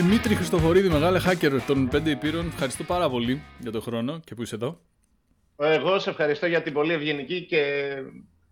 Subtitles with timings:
[0.00, 2.46] Δημήτρη Χριστοφορίδη, μεγάλε hacker των 5 υπήρων.
[2.46, 4.80] Ευχαριστώ πάρα πολύ για τον χρόνο και που είσαι εδώ.
[5.56, 7.92] Εγώ σε ευχαριστώ για την πολύ ευγενική και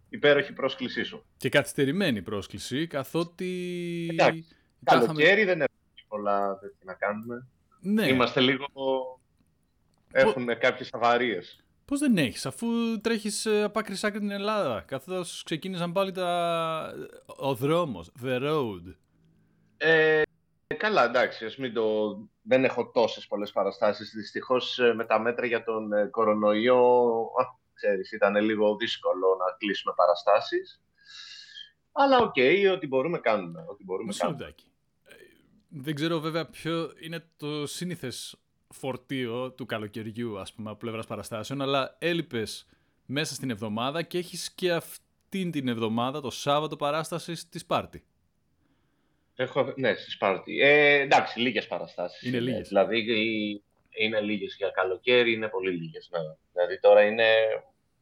[0.08, 1.24] υπέροχη πρόσκλησή σου.
[1.36, 4.08] Και καθυστερημένη πρόσκληση, καθότι...
[4.10, 4.46] Εντάξει,
[4.84, 7.46] καλοκαίρι δεν έχουμε πολλά τέτοια να κάνουμε.
[7.80, 8.06] Ναι.
[8.06, 8.66] Είμαστε λίγο...
[10.12, 11.64] Έχουμε κάποιες αβαρίες.
[11.84, 12.66] Πώς δεν έχεις, αφού
[13.00, 16.94] τρέχεις ε, από άκρη άκρη την Ελλάδα, καθώς ξεκίνησαν πάλι τα...
[17.26, 18.94] ο δρόμος, the road.
[19.76, 20.22] Ε,
[20.74, 22.16] καλά, εντάξει, ας μην το...
[22.42, 24.12] δεν έχω τόσες πολλές παραστάσεις.
[24.14, 27.44] Δυστυχώς ε, με τα μέτρα για τον ε, κορονοϊό, α,
[27.74, 30.80] ξέρεις, ήταν λίγο δύσκολο να κλείσουμε παραστάσεις.
[31.92, 33.64] Αλλά OK, okay, ό,τι μπορούμε κάνουμε.
[33.68, 34.54] Ό,τι μπορούμε κάνουμε.
[35.68, 38.36] Δεν ξέρω βέβαια ποιο είναι το σύνηθες
[38.68, 42.66] φορτίο του καλοκαιριού, ας πούμε, από πλευράς παραστάσεων, αλλά έλειπες
[43.06, 48.04] μέσα στην εβδομάδα και έχεις και αυτήν την εβδομάδα, το Σάββατο, παράστασης στη Σπάρτη.
[49.36, 50.60] Έχω, ναι, στη Σπάρτη.
[50.60, 52.22] Ε, εντάξει, λίγες παραστάσεις.
[52.22, 52.68] Είναι λίγες.
[52.68, 53.04] Δηλαδή,
[53.88, 56.08] είναι λίγες για καλοκαίρι, είναι πολύ λίγες.
[56.12, 56.20] Ναι.
[56.52, 57.26] Δηλαδή, τώρα είναι...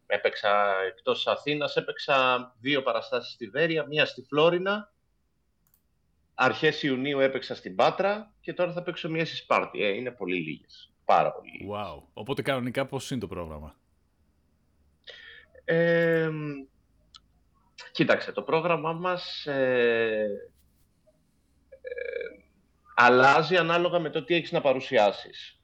[0.06, 4.92] Έπαιξα εκτός Αθήνας, έπαιξα δύο παραστάσεις στη Βέρεια, μία στη Φλόρινα
[6.34, 9.84] Αρχές Ιουνίου έπαιξα στην Πάτρα και τώρα θα παίξω μία στη Σπάρτη.
[9.84, 10.92] Ε, είναι πολύ λίγες.
[11.04, 11.76] Πάρα πολύ λίγες.
[11.76, 12.02] Wow.
[12.12, 13.76] Οπότε κανονικά πώς είναι το πρόγραμμα;
[15.64, 16.30] Ε,
[17.92, 20.26] κοίταξε, το πρόγραμμά μας ε, ε,
[22.94, 25.60] αλλάζει ανάλογα με το τι έχεις να παρουσιάσεις.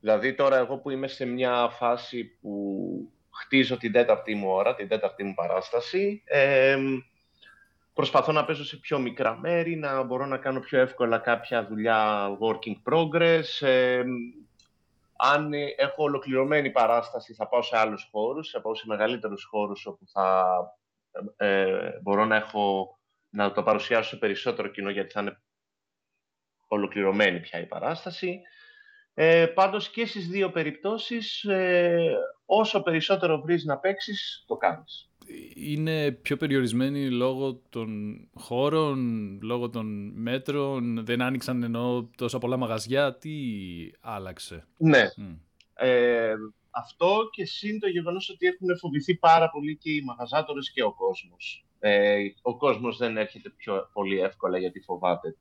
[0.00, 4.88] Δηλαδή τώρα εγώ που είμαι σε μια φάση που χτίζω την τέταρτη μου ώρα, την
[4.88, 6.76] τέταρτη μου παράσταση, ε,
[7.98, 12.28] Προσπαθώ να παίζω σε πιο μικρά μέρη, να μπορώ να κάνω πιο εύκολα κάποια δουλειά
[12.40, 13.66] working progress.
[13.66, 14.04] Ε,
[15.16, 20.06] αν έχω ολοκληρωμένη παράσταση, θα πάω σε άλλους χώρους, θα πάω σε μεγαλύτερους χώρους όπου
[20.06, 20.46] θα
[21.36, 22.98] ε, μπορώ να, έχω,
[23.30, 25.40] να το παρουσιάσω σε περισσότερο κοινό, γιατί θα είναι
[26.68, 28.40] ολοκληρωμένη πια η παράσταση.
[29.14, 35.08] Ε, πάντως και στις δύο περιπτώσεις, ε, όσο περισσότερο βρεις να παίξεις, το κάνεις
[35.54, 38.98] είναι πιο περιορισμένοι λόγω των χώρων,
[39.42, 43.30] λόγω των μέτρων, δεν άνοιξαν ενώ τόσα πολλά μαγαζιά, τι
[44.00, 45.04] άλλαξε; Ναι.
[45.74, 46.34] Ε,
[46.70, 50.94] αυτό και σύν το γεγονός ότι έχουν φοβηθεί πάρα πολύ και οι μαγαζάτορες και ο
[50.94, 51.66] κόσμος.
[51.78, 55.36] Ε, ο κόσμος δεν έρχεται πιο πολύ εύκολα γιατί φοβάται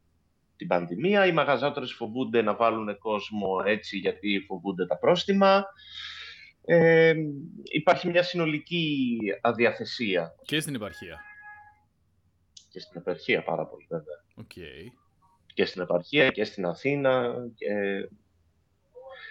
[0.58, 1.26] την πανδημία.
[1.26, 5.66] Οι μαγαζάτορες φοβούνται να βάλουν κόσμο έτσι γιατί φοβούνται τα πρόστιμα
[6.70, 7.14] ε,
[7.64, 10.36] υπάρχει μια συνολική αδιαθεσία.
[10.44, 11.22] Και στην επαρχία.
[12.70, 14.24] Και στην επαρχία πάρα πολύ βέβαια.
[14.42, 14.92] Okay.
[15.54, 17.36] Και στην επαρχία και στην Αθήνα.
[17.56, 17.70] Και...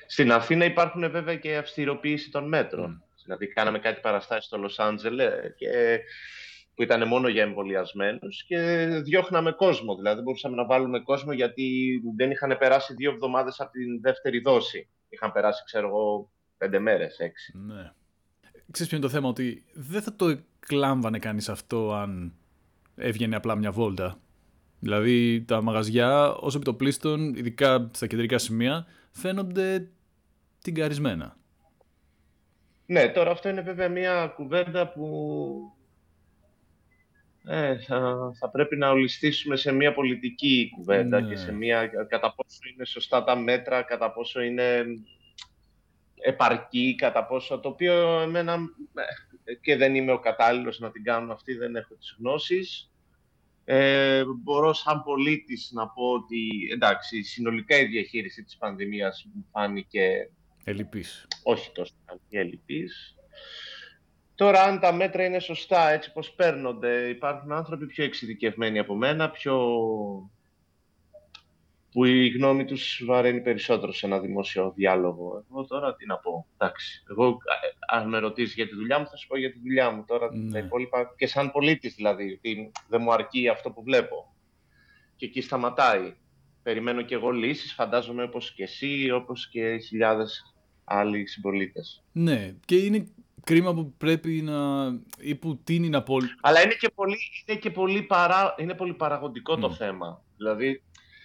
[0.06, 3.03] Στην Αθήνα υπάρχουν βέβαια και αυστηροποίηση των μέτρων.
[3.03, 3.19] Mm.
[3.25, 6.00] Δηλαδή κάναμε κάτι παραστάσεις στο Λος Άντζελε και
[6.76, 9.94] που ήταν μόνο για εμβολιασμένους και διώχναμε κόσμο.
[9.97, 14.88] Δηλαδή, μπορούσαμε να βάλουμε κόσμο γιατί δεν είχαν περάσει δύο εβδομάδες από την δεύτερη δόση.
[15.09, 17.53] Είχαν περάσει, ξέρω εγώ, πέντε μέρες, έξι.
[17.66, 17.92] Ναι.
[18.70, 20.28] Ξέρεις ποιο είναι το θέμα, ότι δεν θα το
[20.60, 22.34] εκλάμβανε κανείς αυτό αν
[22.97, 24.19] έβγαινε απλά μια βόλτα.
[24.81, 29.88] Δηλαδή τα μαγαζιά όσο επιτοπλίστων, ειδικά στα κεντρικά σημεία, φαίνονται
[30.62, 31.36] τυγκαρισμένα.
[32.86, 35.75] Ναι, τώρα αυτό είναι βέβαια μια κουβέντα που
[37.48, 42.58] ε, θα, θα πρέπει να ολιστήσουμε σε μια πολιτική κουβέντα και σε μια κατά πόσο
[42.74, 44.84] είναι σωστά τα μέτρα, κατά πόσο είναι
[46.20, 48.58] επαρκή κατά πόσο, το οποίο εμένα
[49.44, 52.90] ε, και δεν είμαι ο κατάλληλος να την κάνω αυτή, δεν έχω τις γνώσεις.
[53.64, 60.30] Ε, μπορώ σαν πολίτης να πω ότι εντάξει, συνολικά η διαχείριση της πανδημίας μου φάνηκε...
[60.64, 61.26] Ελλειπής.
[61.42, 61.92] Όχι τόσο
[62.30, 63.16] ελλειπής.
[64.36, 69.30] Τώρα, αν τα μέτρα είναι σωστά, έτσι πως παίρνονται, υπάρχουν άνθρωποι πιο εξειδικευμένοι από μένα,
[69.30, 69.56] πιο
[71.97, 75.44] που η γνώμη τους βαραίνει περισσότερο σε ένα δημόσιο διάλογο.
[75.50, 76.47] Εγώ τώρα τι να πω.
[76.56, 77.38] Εντάξει, εγώ
[77.88, 80.04] αν με ρωτήσεις για τη δουλειά μου θα σου πω για τη δουλειά μου.
[80.06, 80.53] Τώρα ναι.
[80.53, 84.34] τα υπόλοιπα και σαν πολίτης δηλαδή, ότι δεν μου αρκεί αυτό που βλέπω.
[85.16, 86.15] Και εκεί σταματάει.
[86.62, 90.54] Περιμένω και εγώ λύσεις, φαντάζομαι όπως και εσύ, όπως και χιλιάδες
[90.84, 92.03] άλλοι συμπολίτες.
[92.12, 93.06] Ναι, και είναι
[93.47, 94.87] κρίμα που πρέπει να...
[95.19, 96.16] ή που τίνει να πω...
[96.41, 97.16] Αλλά είναι και πολύ,
[97.47, 100.22] είναι και πολύ, παρά, είναι πολύ παραγωγικό το θέμα.
[100.37, 100.83] Δηλαδή,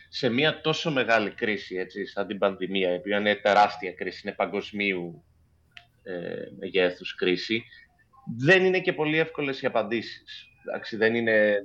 [0.10, 4.36] σε μια τόσο μεγάλη κρίση, έτσι, σαν την πανδημία, η οποία είναι τεράστια κρίση, είναι
[4.36, 5.24] παγκοσμίου
[6.04, 6.14] ε,
[6.60, 7.64] μεγέθους κρίση,
[8.38, 10.48] δεν είναι και πολύ εύκολες οι απαντήσεις.
[10.68, 11.64] Εντάξει, δεν είναι...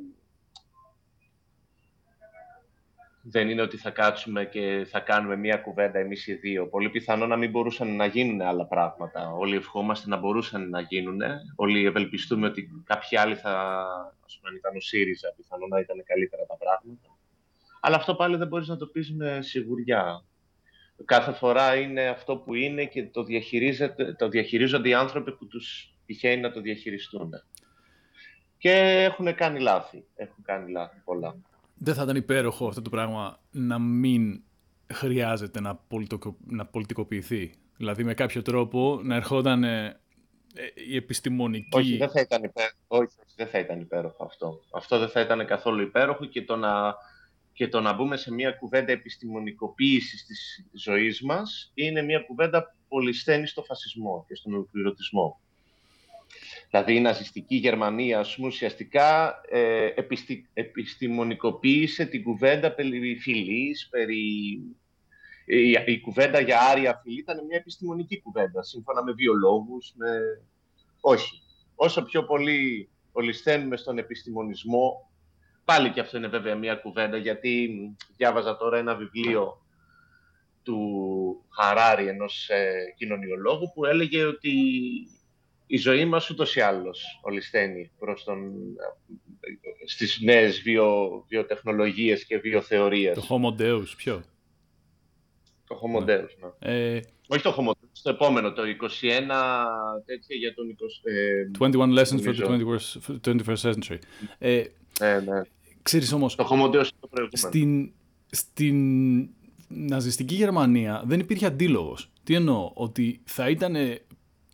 [3.29, 6.69] Δεν είναι ότι θα κάτσουμε και θα κάνουμε μία κουβέντα εμείς οι δύο.
[6.69, 9.31] Πολύ πιθανό να μην μπορούσαν να γίνουν άλλα πράγματα.
[9.31, 11.21] Όλοι ευχόμαστε να μπορούσαν να γίνουν.
[11.57, 13.51] Όλοι ευελπιστούμε ότι κάποιοι άλλοι θα,
[14.25, 17.17] ας πούμε, αν ήταν ο ΣΥΡΙΖΑ, πιθανό να ήταν καλύτερα τα πράγματα.
[17.81, 20.25] Αλλά αυτό πάλι δεν μπορείς να το πεις με σιγουριά.
[21.05, 23.27] Κάθε φορά είναι αυτό που είναι και το,
[24.17, 27.31] το διαχειρίζονται οι άνθρωποι που τους τυχαίνει να το διαχειριστούν.
[28.59, 28.73] Και
[29.11, 30.05] έχουν κάνει λάθη.
[30.15, 31.37] Έχουν κάνει λάθη πολλά.
[31.79, 34.43] Δεν θα ήταν υπέροχο αυτό το πράγμα να μην
[34.93, 36.37] χρειάζεται να, πολιτικο...
[36.47, 37.55] να πολιτικοποιηθεί.
[37.77, 40.01] Δηλαδή με κάποιο τρόπο να ερχόταν ε,
[40.89, 41.77] η επιστημονική...
[41.79, 42.77] Όχι, δεν θα ήταν υπέροχο.
[42.87, 44.61] Όχι, δεν θα ήταν υπέροχο αυτό.
[44.73, 46.95] Αυτό δεν θα ήταν καθόλου υπέροχο και το να,
[47.53, 52.77] και το να μπούμε σε μια κουβέντα επιστημονικοποίησης της ζωής μας είναι μια κουβέντα που
[52.89, 55.41] πολυσθένει στο φασισμό και στον ολοκληρωτισμό.
[56.71, 64.61] Δηλαδή η ναζιστική Γερμανία ας πούμε, ουσιαστικά ε, επιστη, επιστημονικοποίησε την κουβέντα περί φυλής, περί...
[65.49, 70.09] Η, η κουβέντα για άρια φυλή ήταν μια επιστημονική κουβέντα, σύμφωνα με βιολόγους, με...
[71.01, 71.43] Όχι.
[71.75, 75.11] Όσο πιο πολύ ολισθαίνουμε στον επιστημονισμό,
[75.65, 77.71] πάλι και αυτό είναι βέβαια μια κουβέντα, γιατί
[78.17, 79.61] διάβαζα τώρα ένα βιβλίο
[80.63, 80.81] του
[81.49, 84.53] Χαράρη, ενός ε, κοινωνιολόγου, που έλεγε ότι
[85.67, 88.53] η ζωή μας ούτως ή άλλως ολισθαίνει προς τον,
[89.85, 93.15] στις νέες βιο, βιοτεχνολογίες και βιοθεωρίες.
[93.15, 94.23] Το Homo Deus, ποιο;
[95.67, 96.15] Το Homo ναι.
[96.15, 96.73] Deus, ναι.
[96.73, 97.01] Ε...
[97.29, 98.67] Όχι το Homo Deus, το επόμενο, το 21
[100.05, 101.11] τέτοια για τον 20...
[101.11, 103.99] Ε, 21 lessons for the 21st, 21st century.
[104.39, 104.65] Ε,
[105.01, 105.43] ναι, ναι.
[105.83, 107.49] Ξέρεις όμως, το Homo Deus το προηγούμενο.
[107.49, 107.93] Στην,
[108.31, 109.29] στην
[109.69, 112.11] ναζιστική Γερμανία δεν υπήρχε αντίλογος.
[112.25, 113.77] Τι εννοώ, ότι θα ήταν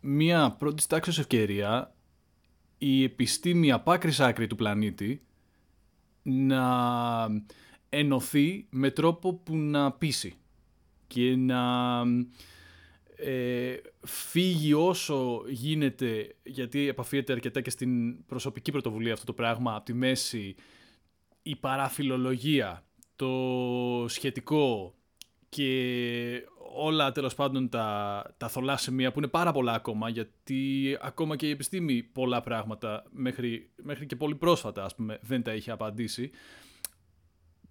[0.05, 1.95] μία πρώτης τάξης ευκαιρία
[2.77, 5.21] η επιστήμη από άκρη άκρη του πλανήτη
[6.23, 6.65] να
[7.89, 10.33] ενωθεί με τρόπο που να πείσει
[11.07, 12.01] και να
[13.15, 19.85] ε, φύγει όσο γίνεται, γιατί επαφίεται αρκετά και στην προσωπική πρωτοβουλία αυτό το πράγμα, από
[19.85, 20.55] τη μέση
[21.43, 22.83] η παραφιλολογία,
[23.15, 24.95] το σχετικό
[25.49, 31.35] και όλα τέλος πάντων τα, τα θολά σημεία που είναι πάρα πολλά ακόμα γιατί ακόμα
[31.35, 35.71] και η επιστήμη πολλά πράγματα μέχρι, μέχρι και πολύ πρόσφατα ας πούμε δεν τα είχε
[35.71, 36.31] απαντήσει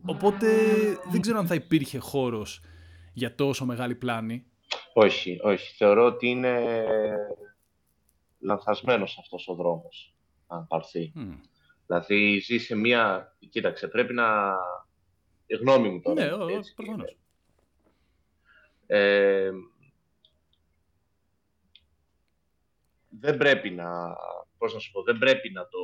[0.06, 0.46] οπότε
[1.10, 2.60] δεν ξέρω αν θα υπήρχε χώρος
[3.12, 4.46] για τόσο μεγάλη πλάνη
[4.92, 5.74] όχι, όχι.
[5.76, 6.64] Θεωρώ ότι είναι
[8.40, 10.14] λανθασμένος αυτός ο δρόμος
[10.46, 11.12] αν πάρθει.
[11.86, 13.36] Δηλαδή ζει σε μία...
[13.50, 14.54] Κοίταξε, πρέπει να...
[15.46, 16.24] Η γνώμη μου τώρα.
[16.24, 17.16] Ναι, προφανώς.
[18.94, 19.50] Ε,
[23.08, 24.16] δεν πρέπει να,
[24.58, 25.78] πώς να σου πω, δεν πρέπει να το,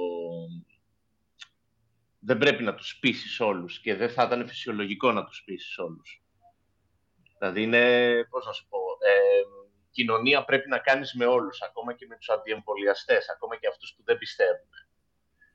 [2.18, 6.22] δεν πρέπει να τους πείσεις όλους και δεν θα ήταν φυσιολογικό να τους πείσεις όλους.
[7.38, 9.42] Δηλαδή είναι, πώς να σου πω, ε,
[9.90, 14.02] κοινωνία πρέπει να κάνεις με όλους, ακόμα και με τους αντιεμβολιαστές, ακόμα και αυτούς που
[14.04, 14.68] δεν πιστεύουν.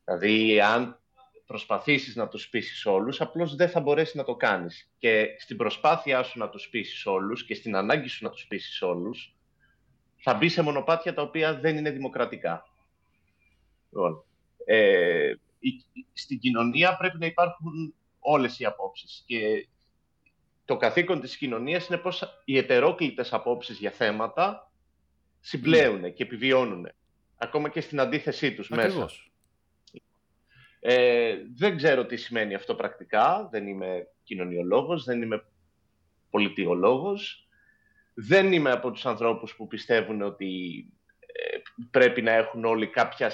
[0.04, 1.03] Δηλαδή, αν
[1.46, 4.92] προσπαθήσεις να τους πείσεις όλους, απλώς δεν θα μπορέσει να το κάνεις.
[4.98, 8.82] Και στην προσπάθειά σου να τους πείσεις όλους και στην ανάγκη σου να τους πείσεις
[8.82, 9.36] όλους,
[10.16, 12.66] θα μπει σε μονοπάτια τα οποία δεν είναι δημοκρατικά.
[13.90, 14.24] Λοιπόν,
[14.66, 15.34] ε,
[16.14, 19.24] στην κοινωνία πρέπει να υπάρχουν όλες οι απόψεις.
[19.26, 19.68] Και
[20.66, 24.72] το καθήκον της κοινωνίας είναι πώς οι ετερόκλητες απόψεις για θέματα
[25.40, 26.88] συμπλέουν και επιβιώνουν.
[27.38, 28.96] Ακόμα και στην αντίθεσή τους Ακριβώς.
[28.96, 29.32] μέσα.
[30.86, 33.48] Ε, δεν ξέρω τι σημαίνει αυτό πρακτικά.
[33.52, 35.46] Δεν είμαι κοινωνιολόγος, δεν είμαι
[36.30, 37.48] πολιτιολόγος.
[38.14, 40.86] Δεν είμαι από τους ανθρώπους που πιστεύουν ότι
[41.20, 41.58] ε,
[41.92, 43.32] πρέπει να έχουν όλοι κάποια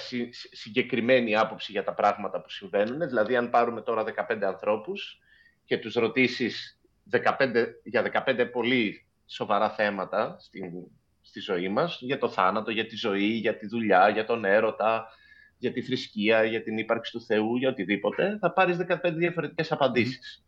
[0.50, 3.08] συγκεκριμένη άποψη για τα πράγματα που συμβαίνουν.
[3.08, 5.20] Δηλαδή, αν πάρουμε τώρα 15 ανθρώπους
[5.64, 6.80] και τους ρωτήσεις
[7.10, 10.88] 15, για 15 πολύ σοβαρά θέματα στη,
[11.20, 15.08] στη ζωή μας, για το θάνατο, για τη ζωή, για τη δουλειά, για τον έρωτα,
[15.60, 20.44] για τη θρησκεία, για την ύπαρξη του Θεού, για οτιδήποτε, θα πάρεις 15 διαφορετικές απαντήσεις.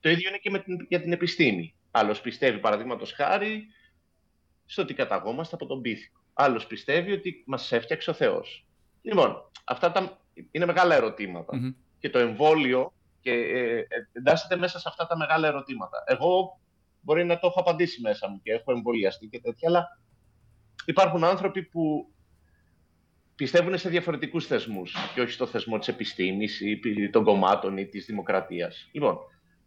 [0.00, 1.74] Το ίδιο είναι και με την, για την επιστήμη.
[1.90, 3.66] Άλλος πιστεύει, παραδείγματος χάρη,
[4.66, 6.20] στο ότι καταγόμαστε από τον πίθηκο.
[6.32, 8.66] Άλλος πιστεύει ότι μας έφτιαξε ο Θεός.
[9.02, 10.18] Λοιπόν, αυτά τα,
[10.50, 11.14] είναι μεγάλα
[11.98, 16.04] Και το εμβόλιο και, ε, εντάσσεται μέσα σε αυτά τα μεγάλα ερωτήματα.
[16.06, 16.60] Εγώ
[17.00, 20.00] μπορεί να το έχω απαντήσει μέσα μου και έχω εμβολιαστεί και τέτοια, αλλά
[20.84, 22.12] υπάρχουν άνθρωποι που
[23.40, 26.80] πιστεύουν σε διαφορετικούς θεσμούς και όχι στο θεσμό της επιστήμης ή
[27.10, 28.88] των κομμάτων ή της δημοκρατίας.
[28.92, 29.18] Λοιπόν,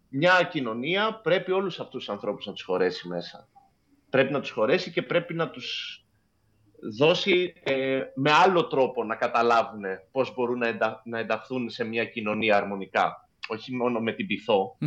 [0.09, 3.47] μια κοινωνία πρέπει όλους αυτούς τους ανθρώπους να τους χωρέσει μέσα.
[4.09, 5.97] Πρέπει να τους χωρέσει και πρέπει να τους
[6.97, 12.57] δώσει ε, με άλλο τρόπο να καταλάβουν πώς μπορούν να, να ενταχθούν σε μια κοινωνία
[12.57, 13.29] αρμονικά.
[13.47, 14.77] Όχι μόνο με την πυθό.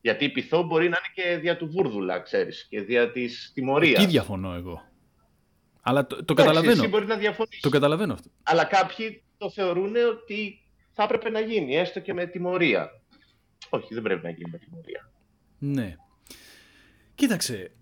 [0.00, 4.02] Γιατί η πυθό μπορεί να είναι και δια του βούρδουλα, ξέρεις, και δια της τιμωρίας.
[4.02, 4.82] Εκεί διαφωνώ εγώ;
[5.80, 6.72] Αλλά το, το καταλαβαίνω.
[6.72, 7.60] Εσύ μπορεί να διαφωνήσεις.
[7.60, 8.30] Το καταλαβαίνω αυτό.
[8.42, 13.00] Αλλά κάποιοι το θεωρούν ότι θα έπρεπε να γίνει, έστω και με τιμωρία.
[13.68, 15.10] όχι, δεν πρέπει να γίνει με τιμωρία.
[15.58, 15.96] Ναι.
[17.14, 17.72] Κοίταξε,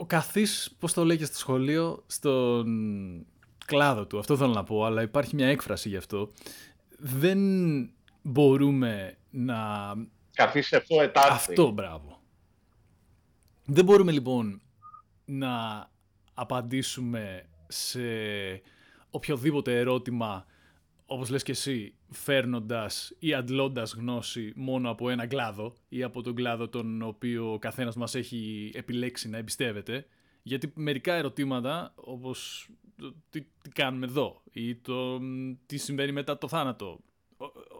[0.00, 2.66] ο καθής, πώς το λέγει στο σχολείο, στον
[3.66, 6.32] κλάδο του, αυτό θέλω να πω, αλλά υπάρχει μια έκφραση γι' αυτό,
[6.98, 7.38] δεν
[8.22, 9.56] μπορούμε να...
[10.34, 12.20] Καθής σε Αυτό, μπράβο.
[13.64, 14.60] Δεν μπορούμε λοιπόν
[15.24, 15.50] να
[16.38, 18.00] απαντήσουμε σε
[19.10, 20.46] οποιοδήποτε ερώτημα,
[21.06, 26.34] όπως λες και εσύ, φέρνοντας ή αντλώντας γνώση μόνο από ένα κλάδο ή από τον
[26.34, 30.06] κλάδο τον οποίο ο καθένας μας έχει επιλέξει να εμπιστεύεται.
[30.42, 35.20] Γιατί μερικά ερωτήματα, όπως το, τι, τι κάνουμε εδώ ή το
[35.66, 37.00] τι συμβαίνει μετά το θάνατο,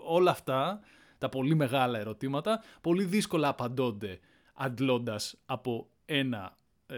[0.06, 0.80] όλα αυτά,
[1.18, 4.20] τα πολύ μεγάλα ερωτήματα, πολύ δύσκολα απαντώνται
[4.54, 6.96] αντλώντας από ένα, ε,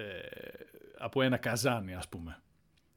[0.98, 2.42] από ένα καζάνι, ας πούμε,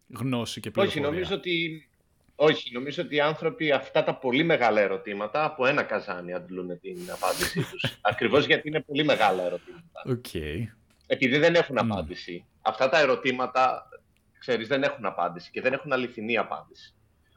[0.08, 1.08] γνώση και πληροφορία.
[1.08, 1.90] Όχι, νομίζω ότι,
[2.36, 7.12] όχι, νομίζω ότι οι άνθρωποι αυτά τα πολύ μεγάλα ερωτήματα από ένα καζάνι αντλούν την
[7.12, 7.98] απάντησή τους.
[8.02, 10.04] Ακριβώς γιατί είναι πολύ μεγάλα ερωτήματα.
[10.08, 10.68] Okay.
[11.08, 12.46] Επειδή δεν έχουν απάντηση.
[12.62, 13.90] Αυτά τα ερωτήματα,
[14.38, 16.94] ξέρεις, δεν έχουν απάντηση και δεν έχουν αληθινή απάντηση.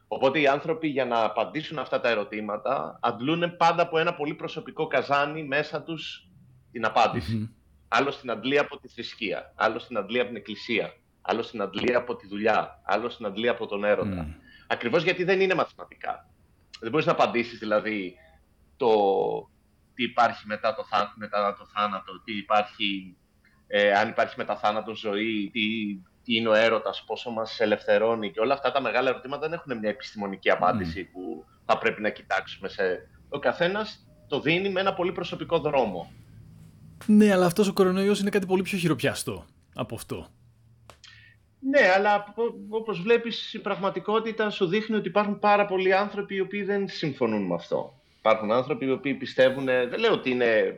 [0.09, 4.87] Οπότε οι άνθρωποι για να απαντήσουν αυτά τα ερωτήματα αντλούν πάντα από ένα πολύ προσωπικό
[4.87, 6.28] καζάνι μέσα τους
[6.73, 7.54] την απάντηση.
[7.97, 11.99] Άλλο στην αντλία από τη θρησκεία, άλλο στην αντλία από την εκκλησία, άλλο στην αντλία
[11.99, 14.27] από τη δουλειά, άλλο στην αντλία από τον έρωτα.
[14.27, 14.35] Mm.
[14.67, 16.29] Ακριβώς γιατί δεν είναι μαθηματικά.
[16.81, 18.15] Δεν μπορείς να απαντήσεις δηλαδή
[18.77, 18.89] το
[19.95, 23.17] τι υπάρχει μετά το, θά, μετά το θάνατο, τι υπάρχει,
[23.67, 25.61] ε, αν υπάρχει μετά θάνατος ζωή, τι,
[26.25, 29.79] τι είναι ο έρωτας, πόσο μας ελευθερώνει και όλα αυτά τα μεγάλα ερωτήματα δεν έχουν
[29.79, 33.09] μια επιστημονική απάντηση που θα πρέπει να κοιτάξουμε σε...
[33.29, 36.13] Ο καθένας το δίνει με ένα πολύ προσωπικό δρόμο.
[37.06, 40.28] Ναι, αλλά αυτός ο κορονοϊός είναι κάτι πολύ πιο χειροπιαστό από αυτό.
[41.61, 42.34] Ναι, αλλά
[42.68, 47.46] όπως βλέπεις η πραγματικότητα σου δείχνει ότι υπάρχουν πάρα πολλοί άνθρωποι οι οποίοι δεν συμφωνούν
[47.46, 48.02] με αυτό.
[48.18, 50.76] Υπάρχουν άνθρωποι οι οποίοι πιστεύουν, δεν λέω ότι είναι,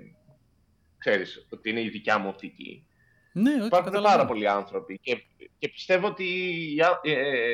[0.98, 2.86] ξέρεις, ότι είναι η δικιά μου οπτική.
[3.32, 5.22] Ναι, όχι, Υπάρχουν πάρα πολλοί άνθρωποι και,
[5.58, 6.24] και πιστεύω ότι
[7.02, 7.52] ε, ε,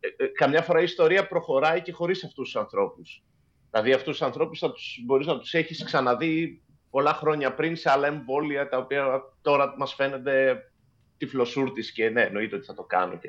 [0.00, 3.22] ε, ε, καμιά φορά η ιστορία προχωράει και χωρίς αυτούς τους ανθρώπους.
[3.70, 7.90] Δηλαδή αυτούς τους ανθρώπους θα τους, μπορείς να τους έχεις ξαναδεί πολλά χρόνια πριν σε
[7.90, 10.70] άλλα εμβόλια τα οποία τώρα μας φαίνονται
[11.18, 13.16] τυφλοσούρτης και ναι, εννοείται ότι θα το κάνω.
[13.18, 13.28] Και...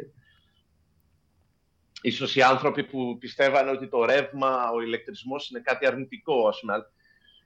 [2.02, 6.86] Ίσως οι άνθρωποι που πιστεύανε ότι το ρεύμα, ο ηλεκτρισμός είναι κάτι αρνητικό, ας πούμε,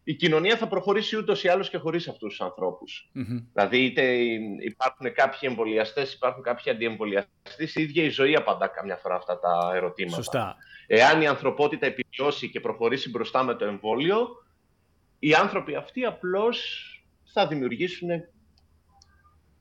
[0.03, 2.85] η κοινωνία θα προχωρήσει ούτως ή άλλως και χωρίς αυτούς τους ανθρωπου
[3.53, 4.13] Δηλαδή, είτε
[4.59, 9.71] υπάρχουν κάποιοι εμβολιαστές, υπάρχουν κάποιοι αντιεμβολιαστές, η ίδια η ζωή απαντά καμιά φορά αυτά τα
[9.73, 10.15] ερωτήματα.
[10.15, 10.55] Σωστά.
[10.87, 14.29] Εάν η ανθρωπότητα επιβιώσει και προχωρήσει μπροστά με το εμβόλιο,
[15.23, 16.85] οι άνθρωποι αυτοί απλώς
[17.23, 18.09] θα δημιουργήσουν,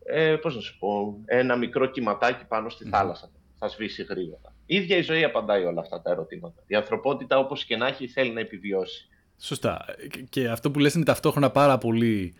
[0.04, 3.30] ε, πώς να σου πω, ένα μικρό κυματάκι πάνω στη θάλασσα.
[3.58, 4.54] Θα σβήσει γρήγορα.
[4.66, 6.62] Η ίδια η ζωή απαντάει όλα αυτά τα ερωτήματα.
[6.66, 9.08] Η ανθρωπότητα όπως και να έχει θέλει να επιβιώσει.
[9.38, 9.84] Σωστά.
[10.28, 12.34] Και αυτό που λες είναι ταυτόχρονα πάρα πολύ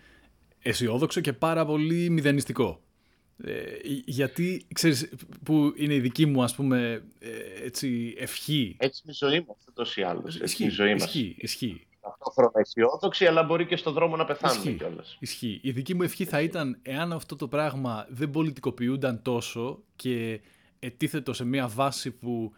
[0.62, 2.80] αισιόδοξο και πάρα πολύ μηδενιστικό.
[3.44, 3.62] Ε,
[4.04, 5.12] γιατί, ξέρεις,
[5.42, 8.76] που είναι η δική μου, ας πούμε, ε, έτσι, ευχή.
[8.78, 10.36] Έτσι είναι η ζωή μας, τόσο ή άλλως.
[10.36, 11.04] Ισχύει, η ζωή μας.
[11.04, 15.16] ισχύει, ισχύει ταυτόχρονα αισιόδοξη, αλλά μπορεί και στον δρόμο να πεθάνουμε κιόλας.
[15.20, 15.60] Ισχύει.
[15.62, 20.40] Η δική μου ευχή θα ήταν εάν αυτό το πράγμα δεν πολιτικοποιούνταν τόσο και
[20.78, 22.52] ετίθετο σε μια βάση που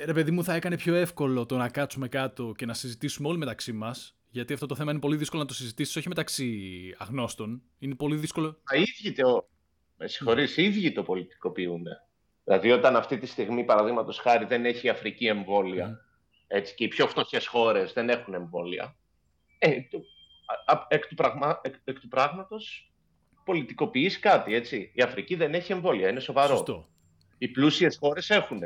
[0.00, 3.28] ε, ρε παιδί μου θα έκανε πιο εύκολο το να κάτσουμε κάτω και να συζητήσουμε
[3.28, 4.12] όλοι μεταξύ μας.
[4.30, 6.60] Γιατί αυτό το θέμα είναι πολύ δύσκολο να το συζητήσεις, όχι μεταξύ
[6.98, 7.62] αγνώστων.
[7.78, 8.58] Είναι πολύ δύσκολο.
[8.74, 9.48] οι ίδιοι το.
[9.96, 11.84] Με συγχωρείς, οι ίδιοι το πολιτικοποιούν.
[12.44, 16.00] Δηλαδή, όταν αυτή τη στιγμή, παραδείγματος χάρη, δεν έχει η Αφρική εμβόλια,
[16.48, 18.96] έτσι, και οι πιο φτωχές χώρες δεν έχουν εμβόλια.
[19.58, 20.00] Ε, το,
[20.88, 22.92] εκ, του πραγμα, εκ, του πράγματος
[23.44, 24.92] πολιτικοποιείς κάτι, έτσι.
[24.94, 26.56] Η Αφρική δεν έχει εμβόλια, είναι σοβαρό.
[26.56, 26.88] Σωστό.
[27.38, 28.62] Οι πλούσιες χώρες έχουν.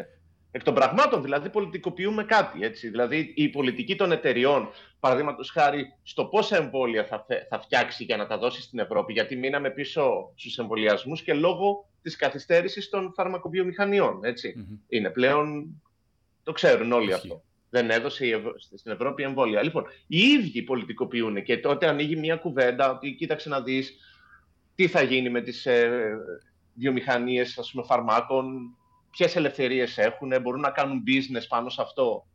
[0.51, 2.65] Εκ των πραγμάτων δηλαδή πολιτικοποιούμε κάτι.
[2.65, 2.89] Έτσι.
[2.89, 4.69] Δηλαδή η πολιτική των εταιριών,
[5.01, 9.37] παραδείγματος χάρη, στο πόσα εμβόλια θα, θα φτιάξει για να τα δώσει στην Ευρώπη, γιατί
[9.37, 14.21] μείναμε πίσω στους εμβολιασμούς και λόγω της καθυστέρησης των φαρμακοβιομηχανιών.
[14.89, 15.67] Είναι πλέον.
[16.43, 18.43] Το ξέρουν όλοι αυτό δεν έδωσε
[18.75, 19.63] στην Ευρώπη εμβόλια.
[19.63, 23.95] Λοιπόν, οι ίδιοι πολιτικοποιούν και τότε ανοίγει μια κουβέντα ότι κοίταξε να δεις
[24.75, 26.17] τι θα γίνει με τις ε,
[26.75, 28.77] βιομηχανίες ας πούμε, φαρμάκων,
[29.11, 32.27] ποιες ελευθερίες έχουν, μπορούν να κάνουν business πάνω σε αυτό.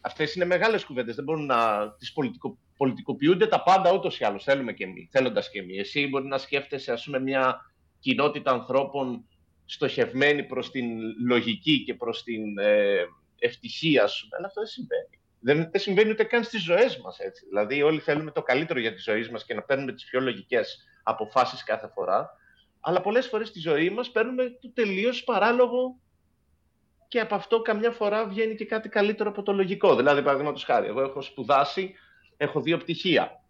[0.00, 4.44] Αυτές είναι μεγάλες κουβέντες, δεν μπορούν να τις πολιτικο, πολιτικοποιούνται τα πάντα ούτως ή άλλως,
[4.44, 5.78] θέλουμε και εμείς, θέλοντας και εμείς.
[5.78, 7.60] Εσύ μπορεί να σκέφτεσαι ας πούμε, μια
[7.98, 9.24] κοινότητα ανθρώπων
[9.64, 10.86] στοχευμένη προς την
[11.26, 13.04] λογική και προς την ε,
[13.38, 14.28] ευτυχία σου.
[14.30, 15.20] Αλλά αυτό δεν συμβαίνει.
[15.40, 17.18] Δεν, δεν συμβαίνει ούτε καν στις ζωές μας.
[17.48, 20.84] Δηλαδή, όλοι θέλουμε το καλύτερο για τη ζωή μας και να παίρνουμε τις πιο λογικές
[21.02, 22.30] αποφάσεις κάθε φορά.
[22.80, 25.96] Αλλά πολλές φορές στη ζωή μας παίρνουμε το τελείως παράλογο
[27.08, 29.96] και από αυτό καμιά φορά βγαίνει και κάτι καλύτερο από το λογικό.
[29.96, 31.94] Δηλαδή, παραδείγματος χάρη, εγώ έχω σπουδάσει,
[32.36, 33.40] έχω δύο πτυχία.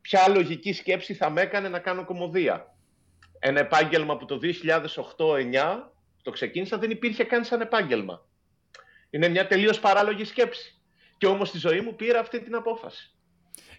[0.00, 2.74] Ποια λογική σκέψη θα με έκανε να κάνω κομμωδία;
[3.38, 4.38] Ένα επάγγελμα που το
[5.16, 8.26] 2008-2009 το ξεκίνησα δεν υπήρχε καν σαν επάγγελμα.
[9.14, 10.80] Είναι μια τελείως παράλογη σκέψη.
[11.18, 13.14] Και όμως στη ζωή μου πήρα αυτή την απόφαση.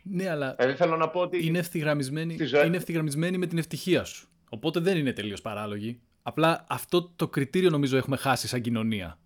[0.03, 4.27] Ναι, αλλά δηλαδή, θέλω να πω ότι είναι, ευθυγραμμισμένη, είναι ευθυγραμμισμένη με την ευτυχία σου.
[4.49, 6.01] Οπότε δεν είναι τελείως παράλογη.
[6.21, 9.19] Απλά αυτό το κριτήριο νομίζω έχουμε χάσει σαν κοινωνία.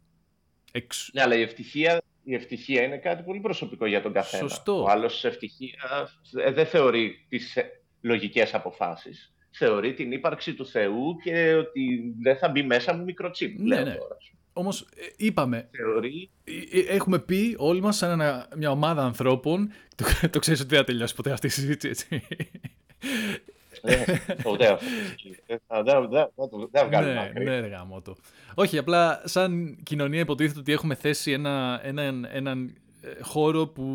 [0.71, 1.09] Εξ...
[1.13, 4.49] Ναι, αλλά η ευτυχία, η ευτυχία είναι κάτι πολύ προσωπικό για τον καθένα.
[4.49, 4.83] Σωστό.
[4.83, 6.09] Ο άλλος ευτυχία
[6.43, 9.33] ε, δεν θεωρεί τις ε, λογικές αποφάσεις.
[9.51, 13.59] Θεωρεί την ύπαρξη του Θεού και ότι δεν θα μπει μέσα μου μικροτσίπ.
[13.59, 13.95] Ναι, ναι.
[14.57, 14.85] Όμως ε,
[15.17, 15.69] είπαμε.
[15.71, 16.29] Θεωρεί.
[16.89, 18.21] Έχουμε πει όλοι μας, σαν
[18.57, 19.71] μια ομάδα ανθρώπων.
[19.95, 22.27] Το, το ξέρεις ότι δεν θα τελειώσει ποτέ αυτή η συζήτηση, έτσι.
[24.43, 24.77] Ποτέ
[26.71, 28.15] Δεν βγάλουμε Ναι, ναι, το.
[28.55, 33.85] Όχι, απλά σαν κοινωνία υποτίθεται ότι έχουμε θέσει έναν ε, χώρο που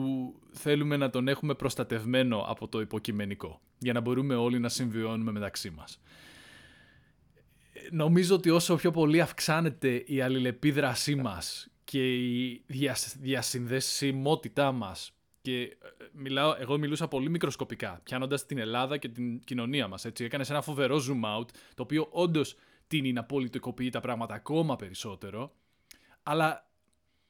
[0.52, 5.70] θέλουμε να τον έχουμε προστατευμένο από το υποκειμενικό για να μπορούμε όλοι να συμβιώνουμε μεταξύ
[5.70, 6.00] μας.
[7.90, 12.64] Νομίζω ότι όσο πιο πολύ αυξάνεται η αλληλεπίδρασή μας και η
[13.20, 15.12] διασυνδεσιμότητά μας
[15.42, 15.68] και ε,
[16.12, 20.04] μιλάω, εγώ μιλούσα πολύ μικροσκοπικά, πιάνοντας την Ελλάδα και την κοινωνία μας.
[20.04, 25.52] Έκανες ένα φοβερό zoom out, το οποίο όντως τίνει να πολιτικοποιεί τα πράγματα ακόμα περισσότερο.
[26.22, 26.66] Αλλά.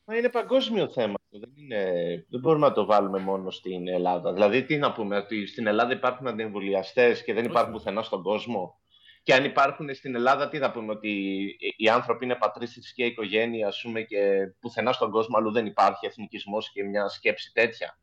[0.04, 1.14] Μα είναι παγκόσμιο θέμα.
[1.30, 1.84] Δεν, είναι...
[2.28, 4.32] δεν μπορούμε να το βάλουμε μόνο στην Ελλάδα.
[4.32, 8.80] Δηλαδή, τι να πούμε, ότι στην Ελλάδα υπάρχουν αντιεμβολιαστές και δεν υπάρχουν πουθενά στον κόσμο;
[9.22, 11.10] Και αν υπάρχουν στην Ελλάδα, τι θα πούμε, ότι
[11.76, 16.06] οι άνθρωποι είναι πατρίς και οικογένεια, ας πούμε, και πουθενά στον κόσμο αλλού δεν υπάρχει
[16.06, 17.98] εθνικισμός και μια σκέψη τέτοια.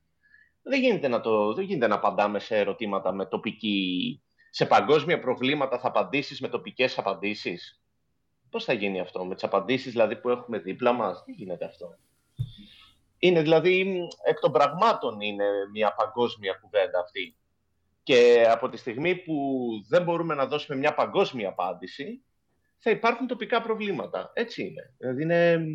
[0.62, 4.22] Δεν γίνεται να, το, δεν γίνεται να απαντάμε σε ερωτήματα με τοπική...
[4.52, 7.82] Σε παγκόσμια προβλήματα θα απαντήσεις με τοπικές απαντήσεις.
[8.50, 11.98] Πώς θα γίνει αυτό, με τις απαντήσεις δηλαδή που έχουμε δίπλα μας, δεν γίνεται αυτό.
[13.20, 17.38] Είναι δηλαδή, εκ των πραγμάτων είναι μια παγκόσμια κουβέντα αυτή.
[18.10, 22.24] Και από τη στιγμή που δεν μπορούμε να δώσουμε μια παγκόσμια απάντηση,
[22.78, 24.32] θα υπάρχουν τοπικά προβλήματα.
[24.34, 24.94] Έτσι είναι.
[24.98, 25.66] Δηλαδή είναι...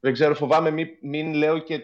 [0.00, 1.80] Δεν ξέρω, φοβάμαι μην, μην λέω και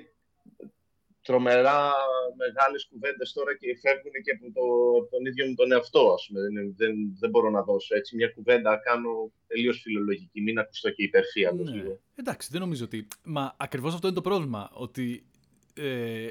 [1.23, 1.93] τρομερά
[2.37, 4.67] μεγάλες κουβέντες τώρα και φεύγουν και από, το,
[5.11, 6.41] τον ίδιο μου τον εαυτό, ας πούμε.
[6.41, 11.03] Δεν, δεν, δεν μπορώ να δώσω έτσι μια κουβέντα, κάνω τελείως φιλολογική, μην ακουστώ και
[11.03, 11.53] υπερφία.
[11.53, 11.83] Ναι.
[12.15, 13.07] Εντάξει, δεν νομίζω ότι...
[13.25, 15.27] Μα ακριβώς αυτό είναι το πρόβλημα, ότι
[15.75, 16.29] ε,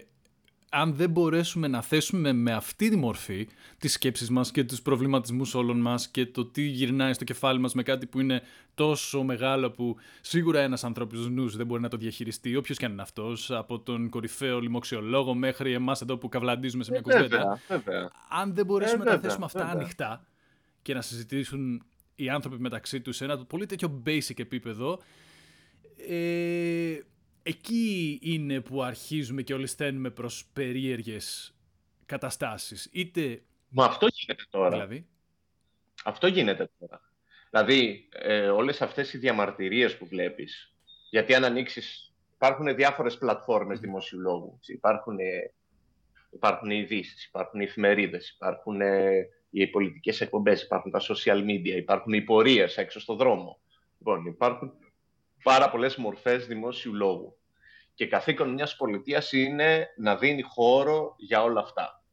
[0.69, 5.55] αν δεν μπορέσουμε να θέσουμε με αυτή τη μορφή τις σκέψεις μας και τους προβληματισμούς
[5.55, 8.41] όλων μας και το τι γυρνάει στο κεφάλι μας με κάτι που είναι
[8.75, 12.91] τόσο μεγάλο που σίγουρα ένας ανθρώπινος νους δεν μπορεί να το διαχειριστεί, όποιος και αν
[12.91, 17.59] είναι αυτός, από τον κορυφαίο λοιμοξιολόγο μέχρι εμάς εδώ που καυλαντίζουμε σε μια ε, κουβέντα.
[18.29, 20.25] Αν δεν μπορέσουμε ε, να θέσουμε αυτά ανοιχτά
[20.81, 21.83] και να συζητήσουν
[22.15, 24.99] οι άνθρωποι μεταξύ τους σε ένα πολύ τέτοιο basic επίπεδο,
[26.07, 26.97] ε,
[27.47, 31.55] εκεί είναι που αρχίζουμε και όλοι στέλνουμε προς περίεργες
[32.05, 32.89] καταστάσεις.
[32.91, 33.41] Είτε...
[33.69, 34.69] Μα αυτό γίνεται τώρα.
[34.69, 35.07] Δηλαδή;
[36.03, 37.01] Αυτό γίνεται τώρα.
[37.49, 40.75] Δηλαδή, ε, όλες αυτές οι διαμαρτυρίες που βλέπεις,
[41.09, 44.59] γιατί αν ανοίξεις, υπάρχουν διάφορες πλατφόρμες δημοσίου λόγου.
[44.67, 45.17] Υπάρχουν,
[46.31, 48.79] υπάρχουν οι ειδήσεις, υπάρχουν οι εφημερίδες, υπάρχουν
[49.49, 53.59] οι πολιτικές εκπομπές, υπάρχουν τα social media, υπάρχουν οι πορείες έξω στο δρόμο.
[53.97, 54.73] Λοιπόν, υπάρχουν
[55.47, 57.37] πάρα πολλές μορφές δημόσιου λόγου.
[57.93, 62.03] Και καθήκον μιας πολιτείας είναι να δίνει χώρο για όλα αυτά.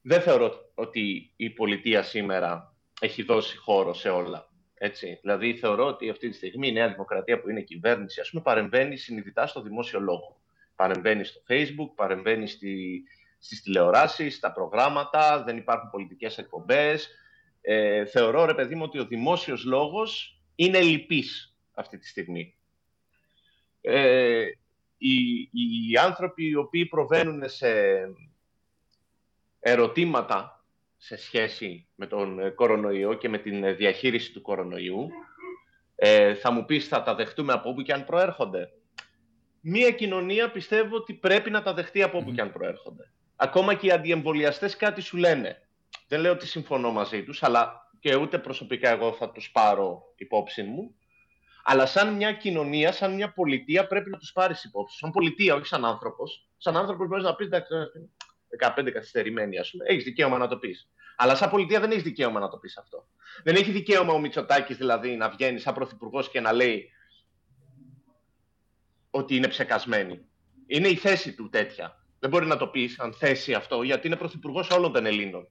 [0.00, 4.48] Δεν θεωρώ ότι η πολιτεία σήμερα έχει δώσει χώρο σε όλα.
[4.74, 5.18] Έτσι.
[5.20, 8.96] Δηλαδή, θεωρώ ότι αυτή τη στιγμή η Νέα Δημοκρατία που είναι κυβέρνηση, ας πούμε, παρεμβαίνει
[8.96, 10.40] συνειδητά στο δημόσιο λόγο.
[10.76, 13.02] Παρεμβαίνει στο Facebook, παρεμβαίνει στη,
[13.38, 17.08] στις τηλεοράσεις, στα προγράμματα, δεν υπάρχουν πολιτικές εκπομπές.
[17.60, 22.54] Ε, θεωρώ, ρε παιδί μου, ότι ο δημόσιος λόγος είναι λυπής αυτή τη στιγμή.
[23.86, 24.44] Ε,
[24.98, 25.40] οι,
[25.90, 27.68] οι άνθρωποι οι οποίοι προβαίνουν σε
[29.60, 30.64] ερωτήματα
[30.96, 35.08] σε σχέση με τον κορονοϊό και με την διαχείριση του κορονοϊού,
[35.94, 38.72] ε, θα μου πεις θα τα δεχτούμε από όπου και αν προέρχονται.
[39.60, 43.12] Μία κοινωνία πιστεύω ότι πρέπει να τα δεχτεί από όπου και αν προέρχονται.
[43.36, 45.68] Ακόμα και οι αντιεμβολιαστές κάτι σου λένε.
[46.08, 50.62] Δεν λέω ότι συμφωνώ μαζί τους, αλλά και ούτε προσωπικά εγώ θα τους πάρω υπόψη
[50.62, 50.94] μου.
[51.66, 54.96] Αλλά σαν μια κοινωνία, σαν μια πολιτεία, πρέπει να τους πάρεις υπόψη.
[54.96, 56.48] Σαν πολιτεία, όχι σαν άνθρωπος.
[56.56, 57.48] Σαν άνθρωπος μπορείς να πεις
[58.58, 59.84] 15 καθυστερημένοι, ας πούμε.
[59.86, 60.88] Έχεις δικαίωμα να το πεις.
[61.16, 63.06] Αλλά σαν πολιτεία δεν έχεις δικαίωμα να το πεις αυτό.
[63.42, 66.90] Δεν έχει δικαίωμα ο Μητσοτάκης δηλαδή να βγαίνει σαν πρωθυπουργός και να λέει
[69.10, 70.24] ότι είναι ψεκασμένη.
[70.66, 72.04] Είναι η θέση του τέτοια.
[72.18, 75.48] Δεν μπορεί να το πεις αν θέση αυτό, γιατί είναι πρωθυπουργός όλων των Ελλήνων.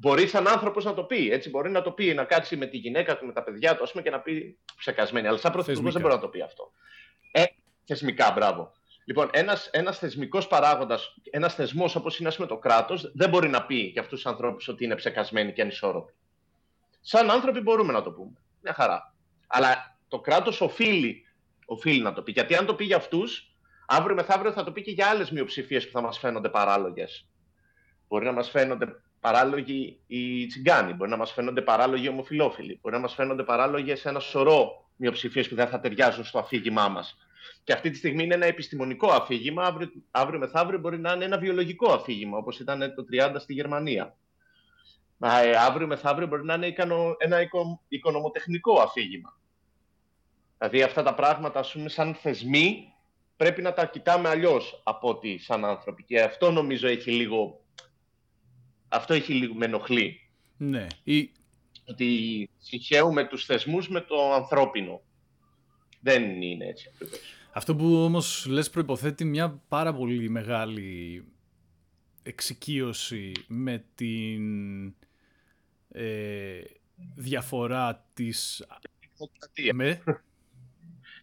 [0.00, 1.30] Μπορεί σαν άνθρωπος να το πει.
[1.30, 3.88] Έτσι, μπορεί να το πει, να κάτσει με τη γυναίκα του, με τα παιδιά του,
[3.90, 5.26] πούμε, και να πει ψεκασμένη.
[5.26, 6.72] Αλλά σαν πρωθυπουργός δεν μπορεί να το πει αυτό.
[7.30, 7.44] Ε,
[7.84, 8.72] θεσμικά, μπράβο.
[9.04, 13.66] Λοιπόν, ένας ένας θεσμικός παράγοντας, ένας θεσμός όπως είναι πούμε, το κράτος, δεν μπορεί να
[13.66, 16.12] πει για αυτούς τους ανθρώπους ότι είναι ψεκασμένοι και ανισόρροποι.
[17.00, 18.32] Σαν άνθρωποι μπορούμε να το πούμε.
[18.60, 19.14] Μια χαρά.
[19.46, 21.26] Αλλά το κράτος οφείλει,
[21.64, 22.32] οφείλει να το πει.
[22.32, 23.54] Γιατί αν το πει για αυτούς,
[23.86, 27.26] αύριο μεθαύριο θα το πει και για άλλες μειοψηφίες που θα μας φαίνονται παράλογες.
[28.08, 32.94] Μπορεί να μας φαίνονται παράλογοι οι τσιγκάνοι, μπορεί να μας φαίνονται παράλογοι οι ομοφυλόφιλοι, μπορεί
[32.94, 37.16] να μας φαίνονται παράλογε ένα σωρό μειοψηφίες που δεν θα ταιριάζουν στο αφήγημά μας.
[37.64, 41.38] Και αυτή τη στιγμή είναι ένα επιστημονικό αφήγημα, αύριο, αύριο μεθαύριο μπορεί να είναι ένα
[41.38, 44.16] βιολογικό αφήγημα, όπως ήταν το 30 στη Γερμανία.
[45.22, 46.74] Ε, αύριο μεθαύριο μπορεί να είναι
[47.18, 47.38] ένα
[47.88, 49.38] οικονομοτεχνικό αφήγημα.
[50.58, 52.92] Δηλαδή αυτά τα πράγματα, ας πούμε, σαν θεσμοί,
[53.36, 56.04] πρέπει να τα κοιτάμε αλλιώς από ότι σαν άνθρωποι.
[56.04, 57.60] Και αυτό νομίζω έχει λίγο
[58.90, 60.20] αυτό έχει λίγο με ενοχλεί.
[60.56, 60.86] Ναι.
[61.04, 61.30] Η...
[61.84, 65.00] Ότι συγχαίουμε τους θεσμούς με το ανθρώπινο.
[66.00, 67.20] Δεν είναι έτσι ακριβώς.
[67.52, 71.24] Αυτό που όμως λες προϋποθέτει μια πάρα πολύ μεγάλη
[72.22, 74.86] εξοικείωση με την
[75.88, 76.60] ε,
[77.14, 78.66] διαφορά της...
[79.72, 80.02] Με...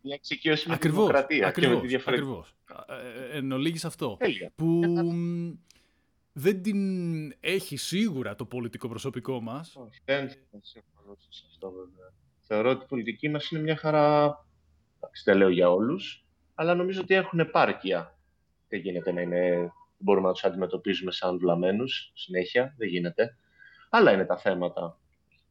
[0.01, 2.15] Μια εξοικείωση με τη δημοκρατία ακριβώς, και με τη διαφορά.
[2.15, 2.55] Ακριβώς.
[2.87, 4.17] Ε, ε, εν ολίγης αυτό.
[4.55, 4.79] Που
[6.39, 6.79] δεν την
[7.39, 9.75] έχει σίγουρα το πολιτικό προσωπικό μας.
[9.75, 10.29] Όχι, δεν
[10.61, 12.13] συμφωνώ σε αυτό βέβαια.
[12.41, 14.15] Θεωρώ ότι η πολιτική μας είναι μια χαρά,
[14.97, 18.17] εντάξει, δεν λέω για όλους, αλλά νομίζω ότι έχουν επάρκεια.
[18.67, 23.37] Δεν γίνεται να είναι, μπορούμε να τους αντιμετωπίζουμε σαν βλαμμένους συνέχεια, δεν γίνεται.
[23.89, 24.97] Άλλα είναι τα θέματα.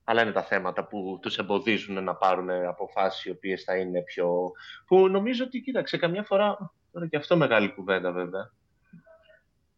[0.04, 4.52] Άλλα είναι τα θέματα που τους εμποδίζουν να πάρουν αποφάσεις οι οποίες θα είναι πιο...
[4.86, 8.52] Που νομίζω ότι, κοίταξε, καμιά φορά, τώρα και αυτό μεγάλη κουβέντα βέβαια,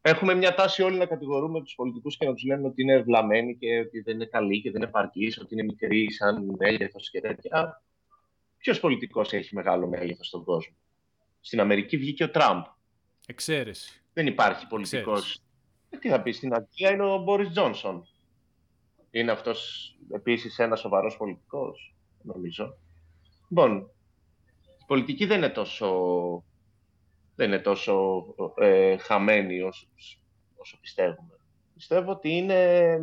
[0.08, 3.56] Έχουμε μια τάση όλοι να κατηγορούμε τους πολιτικούς και να τους λέμε ότι είναι βλαμμένοι
[3.56, 7.20] και ότι δεν είναι καλοί και δεν είναι επαρκείς, ότι είναι μικροί σαν μέγεθος και
[7.20, 7.82] τέτοια.
[8.58, 10.76] Ποιος πολιτικός έχει μεγάλο μέγεθος στον κόσμο;
[11.40, 12.64] Στην Αμερική βγήκε ο Τραμπ.
[13.26, 14.02] Εξαίρεση.
[14.12, 15.40] Δεν υπάρχει πολιτικός.
[15.90, 18.08] Ε, τι θα πεις, στην Αγγλία είναι ο Μπόρις Τζόνσον.
[19.10, 22.76] Είναι αυτός επίσης ένας σοβαρός πολιτικός, νομίζω.
[23.48, 23.90] Λοιπόν,
[24.80, 25.88] η πολιτική δεν είναι τόσο
[27.38, 28.24] δεν είναι τόσο
[28.56, 29.86] ε, χαμένη όσο,
[30.56, 31.38] όσο πιστεύουμε.
[31.74, 32.98] Πιστεύω ότι είναι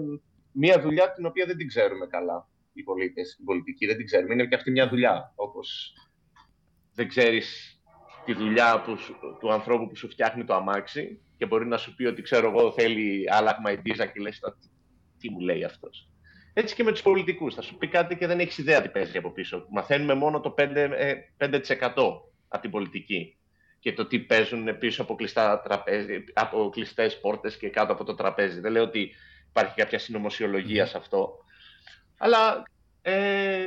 [0.51, 4.33] μια δουλειά την οποία δεν την ξέρουμε καλά οι πολίτες, η πολιτική δεν την ξέρουμε.
[4.33, 5.93] Είναι και αυτή μια δουλειά, όπως
[6.93, 7.79] δεν ξέρεις
[8.25, 8.97] τη δουλειά που,
[9.39, 12.71] του ανθρώπου που σου φτιάχνει το αμάξι και μπορεί να σου πει ότι ξέρω εγώ
[12.71, 14.39] θέλει άλλαγμα η ντίζα και λες
[15.17, 16.09] τι μου λέει αυτός.
[16.53, 17.55] Έτσι και με τους πολιτικούς.
[17.55, 19.65] Θα σου πει κάτι και δεν έχεις ιδέα τι παίζει από πίσω.
[19.69, 21.13] Μαθαίνουμε μόνο το 5%, 5 ε,
[22.47, 23.37] από την πολιτική
[23.85, 28.15] και το τι παίζουν πίσω από, κλειστά τραπέζι, από κλειστές πόρτες και κάτω από το
[28.15, 28.59] τραπέζι.
[28.59, 29.11] Δεν λέω ότι
[29.49, 31.37] υπάρχει κάποια συνωμοσιολογία σε αυτό.
[32.17, 32.63] Αλλά
[33.01, 33.65] ε,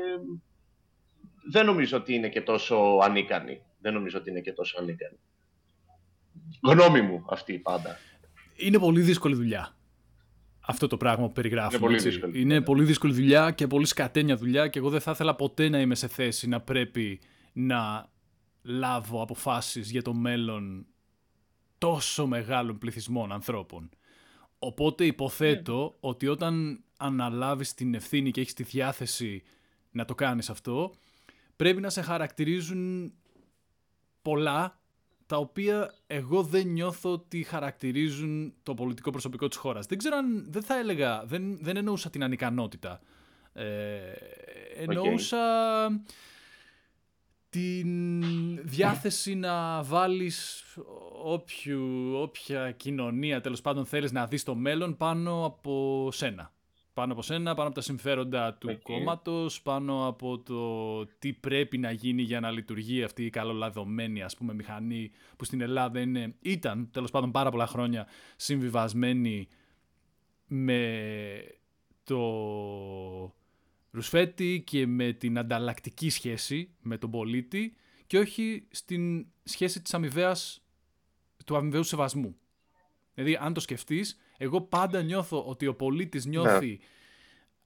[1.51, 3.63] δεν νομίζω ότι είναι και τόσο ανίκανη.
[3.81, 5.19] Δεν νομίζω ότι είναι και τόσο ανίκανη.
[6.63, 7.99] Γνώμη μου αυτή πάντα.
[8.57, 9.77] Είναι πολύ δύσκολη δουλειά.
[10.61, 11.77] Αυτό το πράγμα που περιγράφουμε.
[11.77, 12.41] Είναι πολύ δύσκολη.
[12.41, 15.81] Είναι πολύ δύσκολη δουλειά και πολύ σκατένια δουλειά και εγώ δεν θα ήθελα ποτέ να
[15.81, 17.21] είμαι σε θέση να πρέπει
[17.53, 18.09] να
[18.69, 20.87] λάβω αποφάσεις για το μέλλον
[21.79, 23.91] τόσο μεγάλων πληθυσμών ανθρώπων.
[24.59, 25.97] Οπότε υποθέτω ναι.
[26.01, 29.43] ότι όταν αναλάβεις την ευθύνη και έχεις τη διάθεση
[29.91, 30.95] να το κάνεις αυτό,
[31.57, 33.13] πρέπει να σε χαρακτηρίζουν
[34.23, 34.81] πολλά
[35.27, 39.87] τα οποία εγώ δεν νιώθω ότι χαρακτηρίζουν το πολιτικό προσωπικό της χώρας.
[39.87, 43.01] Δεν ξέρω αν, δεν θα έλεγα, δεν, δεν εννοούσα την ανικανότητα.
[43.53, 44.13] Ε,
[44.77, 45.39] εννοούσα
[47.51, 50.65] την διάθεση να βάλεις
[51.25, 56.53] όποιου, όποια κοινωνία τέλος πάντων θέλεις να δεις στο μέλλον πάνω από σένα.
[56.95, 58.79] Πάνω από σένα, πάνω από τα συμφέροντα του okay.
[58.83, 64.37] κόμματος, πάνω από το τι πρέπει να γίνει για να λειτουργεί αυτή η καλολαδωμένη ας
[64.37, 68.07] πούμε μηχανή που στην Ελλάδα είναι, ήταν τέλος πάντων πάρα πολλά χρόνια
[68.37, 69.49] συμβιβασμένη
[70.47, 71.03] με
[72.05, 72.19] το
[73.91, 80.65] Ρουσφέτη και με την ανταλλακτική σχέση με τον πολίτη και όχι στην σχέση της αμοιβαίας,
[81.45, 82.37] του αμοιβαίου σεβασμού.
[83.15, 86.77] Δηλαδή, αν το σκεφτείς, εγώ πάντα νιώθω ότι ο πολίτης νιώθει ναι.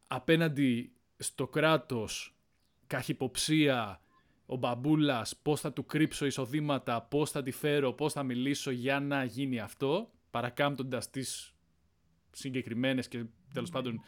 [0.07, 2.37] απέναντι στο κράτος
[2.87, 4.01] καχυποψία,
[4.47, 9.01] ο μπαμπούλας, πώς θα του κρύψω εισοδήματα, πώς θα τη φέρω, πώς θα μιλήσω για
[9.01, 11.55] να γίνει αυτό, παρακάμπτοντας τις
[12.31, 14.01] συγκεκριμένες και τέλος πάντων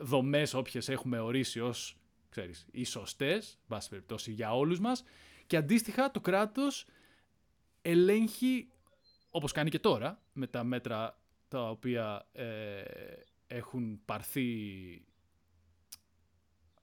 [0.00, 1.96] δομές όποιες έχουμε ορίσει ως
[2.28, 5.04] ξέρεις, οι σωστές, βάση περιπτώσει για όλους μας
[5.46, 6.86] και αντίστοιχα το κράτος
[7.82, 8.68] ελέγχει
[9.30, 12.82] όπως κάνει και τώρα με τα μέτρα τα οποία ε,
[13.46, 14.44] έχουν πάρθει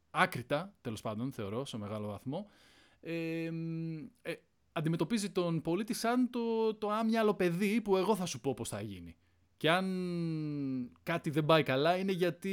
[0.09, 2.49] άκρητα, τέλος πάντων, θεωρώ, σε μεγάλο βαθμό,
[3.01, 3.49] ε,
[4.21, 4.33] ε,
[4.71, 8.81] αντιμετωπίζει τον πολίτη σαν το, το άμυαλο παιδί που εγώ θα σου πω πώς θα
[8.81, 9.15] γίνει.
[9.63, 12.51] Και αν κάτι δεν πάει καλά είναι γιατί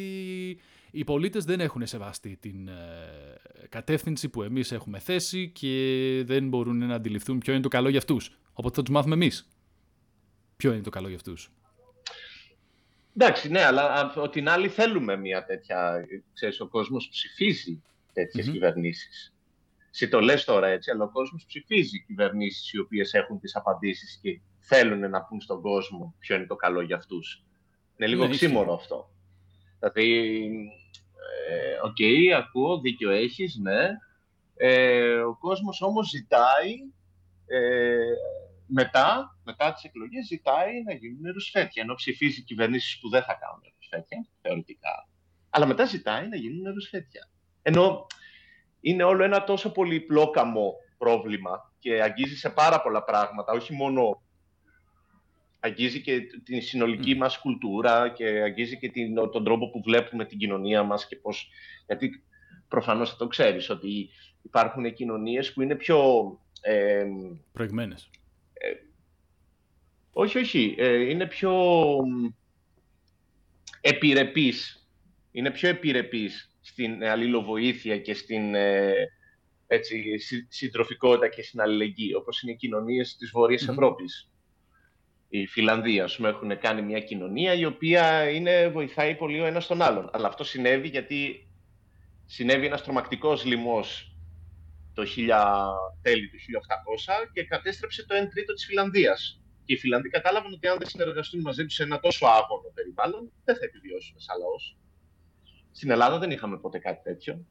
[0.90, 2.74] οι πολίτες δεν έχουν σεβαστεί την ε,
[3.68, 7.98] κατεύθυνση που εμείς έχουμε θέσει και δεν μπορούν να αντιληφθούν ποιο είναι το καλό για
[7.98, 8.38] αυτούς.
[8.52, 9.48] Οπότε θα τους μάθουμε εμείς.
[10.56, 11.50] Ποιο είναι το καλό για αυτούς.
[13.16, 18.52] Εντάξει, ναι, αλλά από την άλλη θέλουμε μια τέτοια, ξέρεις, ο κόσμος ψηφίζει τέτοιες mm-hmm.
[18.52, 19.34] κυβερνήσεις.
[19.90, 24.18] Σε το λες τώρα έτσι, αλλά ο κόσμος ψηφίζει κυβερνήσεις οι οποίες έχουν τις απαντήσεις
[24.22, 24.40] και
[24.72, 27.44] θέλουν να πουν στον κόσμο ποιο είναι το καλό για αυτούς.
[27.96, 29.10] Είναι λίγο ναι, οξύμωρο αυτό.
[29.78, 30.36] Δηλαδή,
[31.48, 33.88] ε, OK, okay, ακούω, δίκιο έχεις, ναι.
[34.56, 36.72] Ε, ο κόσμος όμως ζητάει,
[37.46, 38.14] ε,
[38.66, 43.62] μετά, μετά τις εκλογές, ζητάει να γίνουν ρουσφέτια, ενώ ψηφίζει κυβερνήσεις που δεν θα κάνουν
[43.76, 45.08] ρουσφέτια, θεωρητικά.
[45.50, 47.28] Αλλά μετά ζητάει να γίνουν ρουσφέτια.
[47.62, 48.06] Ενώ
[48.80, 54.22] είναι όλο ένα τόσο πολύπλοκο πρόβλημα και αγγίζει σε πάρα πολλά πράγματα, όχι μόνο
[55.60, 57.16] αγγίζει και την συνολική mm.
[57.16, 61.48] μας κουλτούρα και αγγίζει και την, τον τρόπο που βλέπουμε την κοινωνία μας και πώς...
[61.86, 62.24] Γιατί
[62.68, 64.08] προφανώς θα το ξέρεις ότι
[64.42, 65.98] υπάρχουν κοινωνίες που είναι πιο...
[66.60, 67.04] Ε,
[67.52, 68.10] Προηγμένες.
[68.52, 68.72] Ε,
[70.12, 70.74] όχι, όχι.
[70.78, 71.96] Ε, είναι πιο
[73.80, 74.88] επιρρεπής.
[75.32, 78.92] Είναι πιο επιρρεπής στην αλληλοβοήθεια και στην ε,
[79.66, 80.18] έτσι,
[80.48, 84.29] συντροφικότητα και στην αλληλεγγύη, όπως είναι οι κοινωνίες της Βόρειας mm Ευρώπης
[85.32, 89.66] η Φιλανδία, ας πούμε, έχουν κάνει μια κοινωνία η οποία είναι, βοηθάει πολύ ο ένας
[89.66, 90.10] τον άλλον.
[90.12, 91.48] Αλλά αυτό συνέβη γιατί
[92.26, 94.14] συνέβη ένας τρομακτικός λοιμός
[94.94, 99.42] το 1000, τέλη του 1800 και κατέστρεψε το 1 τρίτο της Φιλανδίας.
[99.64, 103.32] Και οι Φιλανδοί κατάλαβαν ότι αν δεν συνεργαστούν μαζί τους σε ένα τόσο άγωνο περιβάλλον,
[103.44, 104.76] δεν θα επιβιώσουν σαν λαός.
[105.72, 107.46] Στην Ελλάδα δεν είχαμε ποτέ κάτι τέτοιο.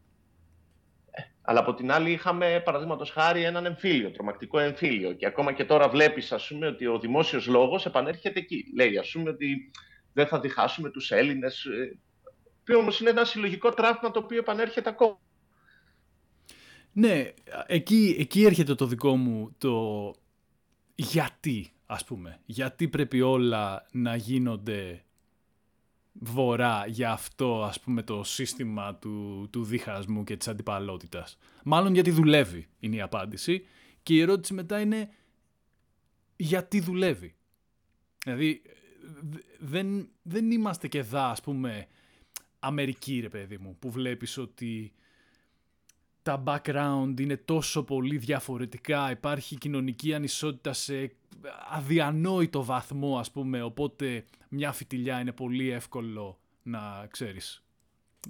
[1.49, 5.13] Αλλά από την άλλη είχαμε, παραδείγματος χάρη, έναν εμφύλιο, τρομακτικό εμφύλιο.
[5.13, 6.33] Και ακόμα και τώρα βλέπεις,
[6.67, 8.65] ότι ο δημόσιος λόγος επανέρχεται εκεί.
[8.75, 9.71] Λέει, ας πούμε, ότι
[10.13, 11.65] δεν θα διχάσουμε τους Έλληνες.
[11.65, 11.97] Ε,
[12.63, 15.19] που όμως είναι ένα συλλογικό τραύμα το οποίο επανέρχεται ακόμα.
[16.91, 17.31] Ναι,
[17.65, 20.13] εκεί, εκεί έρχεται το δικό μου το
[20.95, 22.39] γιατί, ας πούμε.
[22.45, 25.03] Γιατί πρέπει όλα να γίνονται
[26.19, 31.37] βορρά για αυτό ας πούμε το σύστημα του, του διχασμού και της αντιπαλότητας.
[31.63, 33.65] Μάλλον γιατί δουλεύει είναι η απάντηση
[34.03, 35.09] και η ερώτηση μετά είναι
[36.35, 37.35] γιατί δουλεύει.
[38.23, 38.61] Δηλαδή
[39.59, 41.87] δεν, δεν είμαστε και δά ας πούμε
[42.59, 44.93] Αμερική ρε παιδί μου που βλέπεις ότι
[46.29, 51.11] τα background είναι τόσο πολύ διαφορετικά, υπάρχει κοινωνική ανισότητα σε
[51.71, 57.63] αδιανόητο βαθμό ας πούμε, οπότε μια φιτιλιά είναι πολύ εύκολο να ξέρεις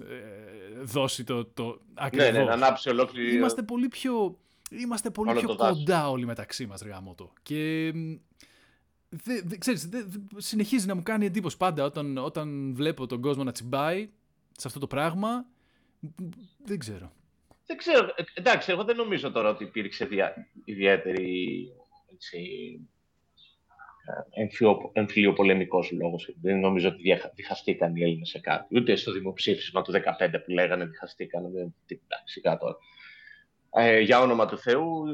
[0.00, 2.30] ε, δώσει το, το ακριβώς.
[2.32, 3.34] Ναι, ναι, να ανάψει ολόκληρη...
[3.34, 4.38] Είμαστε πολύ πιο,
[4.70, 7.32] είμαστε πολύ πιο κοντά όλοι μεταξύ μας, ρε γαμώτο.
[7.42, 7.92] Και
[9.08, 10.02] δε, δε, ξέρεις, δε,
[10.36, 14.10] συνεχίζει να μου κάνει εντύπωση πάντα όταν, όταν βλέπω τον κόσμο να τσιμπάει
[14.52, 15.46] σε αυτό το πράγμα.
[16.64, 17.12] Δεν ξέρω.
[17.70, 18.06] Δεν ξέρω.
[18.16, 21.66] Ε, εντάξει, εγώ δεν νομίζω τώρα ότι υπήρξε δια, ιδιαίτερη
[22.14, 22.38] έτσι,
[24.32, 24.42] ε,
[24.92, 26.34] εμφυλιοπολεμικός λόγος.
[26.40, 28.76] Δεν νομίζω ότι διχαστήκαν οι Έλληνες σε κάτι.
[28.76, 31.44] Ούτε στο δημοψήφισμα του 2015 που λέγανε διχαστήκαν.
[31.86, 32.76] Εντάξει, κάτω.
[33.70, 35.06] Ε, για όνομα του Θεού,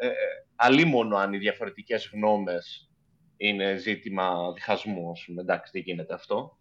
[0.00, 0.12] ε, ε,
[0.56, 2.90] αλίμονο αν οι διαφορετικές γνώμες
[3.36, 6.58] είναι ζήτημα διχασμού, Εντάξει, δεν γίνεται αυτό.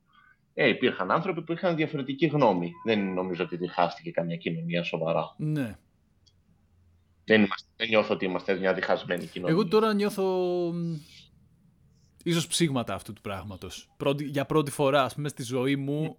[0.53, 2.71] Ε, υπήρχαν άνθρωποι που είχαν διαφορετική γνώμη.
[2.85, 5.35] Δεν νομίζω ότι διχάστηκε καμιά κοινωνία σοβαρά.
[5.37, 5.77] Ναι.
[7.25, 9.55] Δεν, είμαστε, δεν νιώθω ότι είμαστε μια διχασμένη κοινωνία.
[9.55, 10.25] Εγώ τώρα νιώθω
[12.23, 13.89] ίσως ψήγματα αυτού του πράγματος.
[14.17, 16.17] για πρώτη φορά, ας πούμε, στη ζωή μου,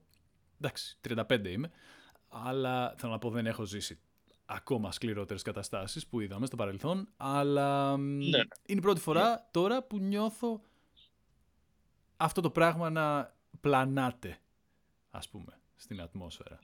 [0.61, 1.71] εντάξει, 35 είμαι,
[2.29, 3.99] αλλά θέλω να πω δεν έχω ζήσει
[4.45, 8.39] ακόμα σκληρότερες καταστάσεις που είδαμε στο παρελθόν, αλλά ναι.
[8.67, 9.37] είναι η πρώτη φορά ναι.
[9.51, 10.61] τώρα που νιώθω
[12.17, 14.39] αυτό το πράγμα να πλανάται,
[15.11, 16.59] ας πούμε, στην ατμόσφαιρα.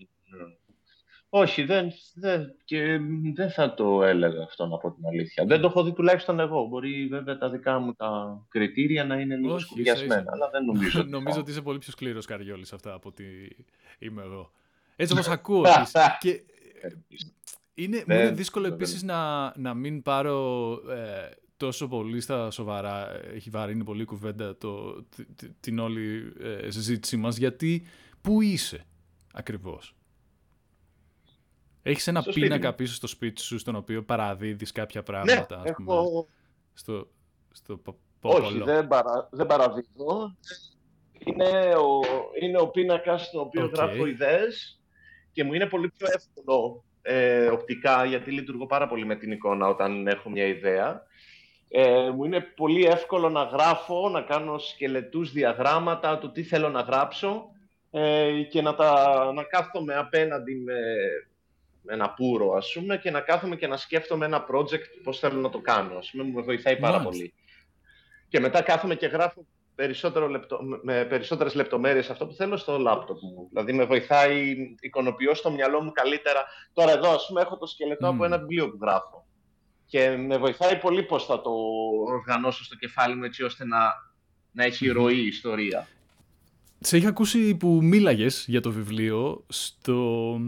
[1.33, 3.01] Όχι, δεν, δεν, και
[3.35, 5.45] δεν θα το έλεγα αυτό να πω την αλήθεια.
[5.45, 6.67] Δεν το έχω δει τουλάχιστον εγώ.
[6.67, 11.05] Μπορεί βέβαια τα δικά μου τα κριτήρια να είναι λίγο σκουριασμένα, αλλά δεν νομίζω.
[11.17, 13.57] νομίζω ότι είσαι πολύ πιο σκληρός Καριόλης αυτά από ότι
[13.99, 14.51] είμαι εγώ.
[14.97, 15.65] Έτσι όπως ακούω.
[16.21, 16.43] και
[17.75, 23.51] είναι, μου είναι δύσκολο επίσης να, να μην πάρω ε, τόσο πολύ στα σοβαρά, έχει
[23.51, 25.05] βαρύνει πολύ κουβέντα το,
[25.61, 27.87] την όλη ε, συζήτησή μας, γιατί
[28.21, 28.85] πού είσαι
[29.33, 29.95] ακριβώς;
[31.83, 35.93] Έχεις ένα πίνακα πίσω στο σπίτι σου, στον οποίο παραδίδεις κάποια πράγματα, ναι, ας πούμε,
[35.93, 36.29] έχω...
[36.73, 37.09] στο,
[37.53, 37.81] στο
[38.21, 40.37] Όχι, δεν, παρα, δεν παραδίδω.
[41.13, 42.01] Είναι ο,
[42.41, 43.73] είναι ο πίνακας στον οποίο okay.
[43.73, 44.81] γράφω ιδέες
[45.33, 49.69] και μου είναι πολύ πιο εύκολο ε, οπτικά, γιατί λειτουργώ πάρα πολύ με την εικόνα
[49.69, 51.09] όταν έχω μια ιδέα.
[51.73, 56.81] Ε, μου είναι πολύ εύκολο να γράφω, να κάνω σκελετούς διαγράμματα του τι θέλω να
[56.81, 57.45] γράψω
[57.91, 60.75] ε, και να, τα, να κάθομαι απέναντι με,
[61.83, 65.41] με ένα πουρο, ας πούμε, και να κάθομαι και να σκέφτομαι ένα project πώς θέλω
[65.41, 65.99] να το κάνω.
[65.99, 67.35] Ας πούμε, μου βοηθάει πάρα πολύ.
[68.29, 70.59] Και μετά κάθομαι και γράφω περισσότερο λεπτο...
[70.83, 73.47] με περισσότερες λεπτομέρειες αυτό που θέλω στο λάπτοπ μου.
[73.49, 76.45] Δηλαδή με βοηθάει, εικονοποιώ στο μυαλό μου καλύτερα.
[76.73, 79.27] Τώρα εδώ, ας πούμε, έχω το σκελετό από ένα βιβλίο που γράφω.
[79.91, 81.51] Και με βοηθάει πολύ πώς θα το
[82.07, 83.79] οργανώσω στο κεφάλι μου έτσι ώστε να,
[84.53, 85.89] να έχει ροή η ιστορία.
[86.81, 90.39] Σε είχα ακούσει που μίλαγες για το βιβλίο στο...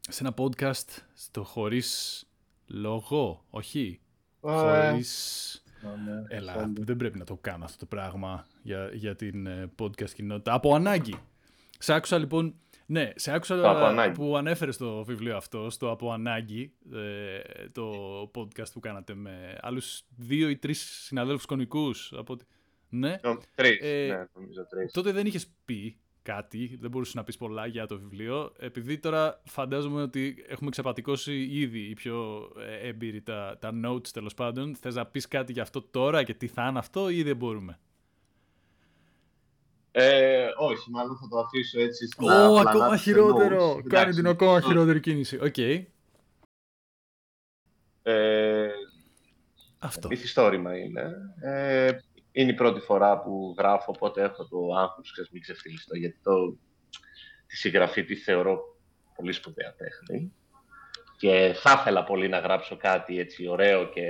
[0.00, 2.20] σε ένα podcast στο Χωρίς
[2.66, 4.00] Λόγο, όχι;
[4.42, 5.64] Ε, χωρίς...
[5.82, 10.10] Ναι, Έλα, δεν πρέπει να το κάνω αυτό το πράγμα για, για την ε, podcast
[10.10, 10.52] κοινότητα.
[10.52, 11.14] Από ανάγκη.
[11.78, 12.54] Σε άκουσα λοιπόν
[12.86, 17.92] ναι, σε άκουσα που ανέφερε το βιβλίο αυτό, στο Από Ανάγκη, ε, το
[18.34, 22.12] podcast που κάνατε με άλλους δύο ή τρεις συναδέλφους κονικούς.
[22.16, 22.36] Από...
[22.88, 23.20] Ναι,
[23.54, 24.92] τρεις, ε, ναι, νομίζω τρεις.
[24.92, 28.52] Τότε δεν είχες πει κάτι, δεν μπορούσες να πεις πολλά για το βιβλίο.
[28.58, 34.34] Επειδή τώρα φαντάζομαι ότι έχουμε ξεπατικώσει ήδη οι πιο ε, έμπειροι τα, τα notes τέλος
[34.34, 34.76] πάντων.
[34.76, 37.78] Θες να πεις κάτι για αυτό τώρα και τι θα είναι αυτό ή δεν μπορούμε;
[39.98, 43.82] Ε, όχι, μάλλον θα το αφήσω έτσι στο Ω, ακόμα χειρότερο!
[43.88, 45.36] Κάνει την ακόμα χειρότερη κίνηση.
[45.36, 45.54] OK.
[45.56, 45.84] Okay.
[48.02, 48.68] Ε,
[49.78, 50.08] Αυτό.
[50.08, 51.12] Μυθιστόρημα είναι.
[51.40, 51.92] Ε,
[52.32, 56.56] είναι η πρώτη φορά που γράφω, οπότε έχω το άγχος, ξέρεις, μην ξεφτιλιστώ, γιατί το,
[57.46, 58.76] τη συγγραφή τη θεωρώ
[59.14, 60.32] πολύ σπουδαία τέχνη.
[61.18, 64.02] Και θα ήθελα πολύ να γράψω κάτι έτσι ωραίο και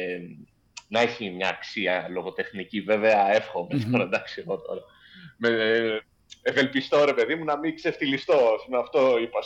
[0.88, 2.80] να έχει μια αξία λογοτεχνική.
[2.80, 3.90] Βέβαια, εύχομαι mm-hmm.
[3.90, 4.82] τώρα, εντάξει, εγώ τώρα
[5.36, 5.50] με,
[6.42, 8.40] ευελπιστώ ρε παιδί μου να μην ξεφτυλιστώ.
[8.68, 9.38] Με αυτό είπα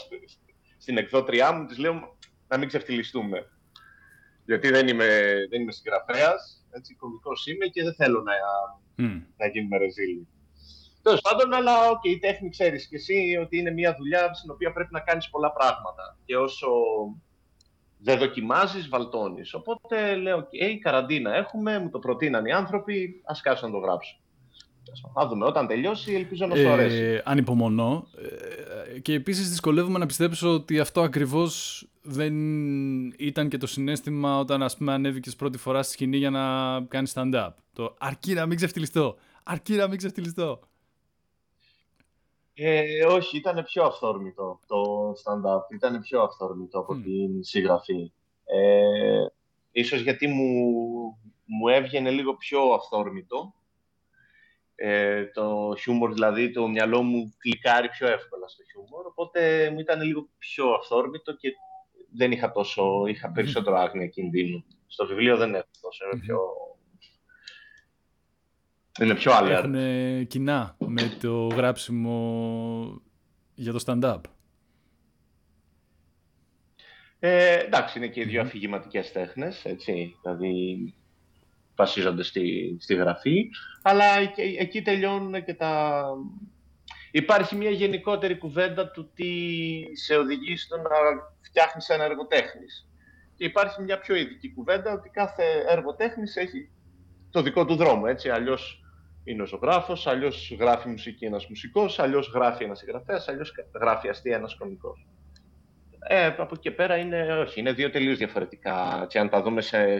[0.79, 2.17] στην εκδότριά μου, της λέω
[2.49, 3.51] να μην ξεφτυλιστούμε.
[4.45, 8.33] Γιατί δεν είμαι, δεν είμαι συγγραφέας, έτσι κομικό είμαι και δεν θέλω να,
[8.99, 9.23] mm.
[9.37, 10.29] να γίνουμε ρεζίλοι.
[11.03, 14.73] Τέλος πάντων, αλλά okay, η τέχνη ξέρεις και εσύ ότι είναι μια δουλειά στην οποία
[14.73, 16.19] πρέπει να κάνεις πολλά πράγματα.
[16.25, 16.69] Και όσο
[17.99, 19.55] δεν δοκιμάζεις, βαλτώνεις.
[19.55, 24.21] Οπότε λέω: OK, καραντίνα έχουμε, μου το προτείναν οι άνθρωποι, ας κάτσω να το γράψω.
[25.15, 25.47] Θα δούμε.
[25.47, 27.21] Όταν τελειώσει, ελπίζω να σου ε, αρέσει.
[27.25, 28.07] ανυπομονώ.
[28.95, 32.35] Ε, και επίσης δυσκολεύομαι να πιστέψω ότι αυτό ακριβώς δεν
[33.09, 36.41] ήταν και το συνέστημα όταν ας πούμε ανέβηκες πρώτη φορά στη σκηνή για να
[36.85, 37.51] κάνεις stand-up.
[37.73, 39.17] Το αρκεί να μην ξεφτυλιστώ.
[39.43, 40.61] Αρκεί να μην ξεφτυλιστώ.
[42.55, 45.75] Ε, όχι, ήταν πιο αυθόρμητο το stand-up.
[45.75, 48.13] Ήταν πιο αυθόρμητο από την συγγραφή.
[48.45, 49.27] Ε,
[49.73, 50.55] ίσως γιατί μου,
[51.45, 53.55] μου έβγαινε λίγο πιο αυθόρμητο
[54.83, 60.03] ε, το χιούμορ, δηλαδή το μυαλό μου κλικάρει πιο εύκολα στο χιούμορ, οπότε μου ήταν
[60.03, 61.53] λίγο πιο αυθόρμητο και
[62.13, 64.65] δεν είχα τόσο, είχα περισσότερο άγνοια κινδύνου.
[64.87, 66.39] Στο βιβλίο δεν έχω τόσο, είναι πιο...
[69.01, 69.51] Είναι πιο alert.
[69.51, 73.03] Έχουν κοινά με το γράψιμο
[73.55, 74.21] για το stand-up;
[77.19, 80.95] Ε, εντάξει, είναι και οι δύο αφηγηματικές τέχνες, έτσι, δηλαδή
[81.81, 83.51] βασίζονται στη, στη γραφή,
[83.83, 84.05] αλλά
[84.59, 86.05] εκεί τελειώνουν και τα...
[87.11, 89.27] Υπάρχει μια γενικότερη κουβέντα του τι
[89.93, 90.91] σε οδηγεί στο να
[91.41, 92.89] φτιάχνεις ένα έργο τέχνης.
[93.37, 96.71] Και υπάρχει μια πιο ειδική κουβέντα ότι κάθε έργο τέχνης έχει
[97.31, 98.29] το δικό του δρόμο, έτσι.
[98.31, 98.85] Αλλιώς
[99.25, 104.37] είναι ο ζωγράφος, αλλιώς γράφει μουσική ένας μουσικός, αλλιώς γράφει ένας συγγραφέας, αλλιώς γράφει αστεία
[104.37, 105.07] ένας κομικός.
[106.09, 109.07] Ε, από εκεί και πέρα είναι, όχι, είναι δύο τελείως διαφορετικά.
[109.09, 109.99] Και αν τα δούμε σε,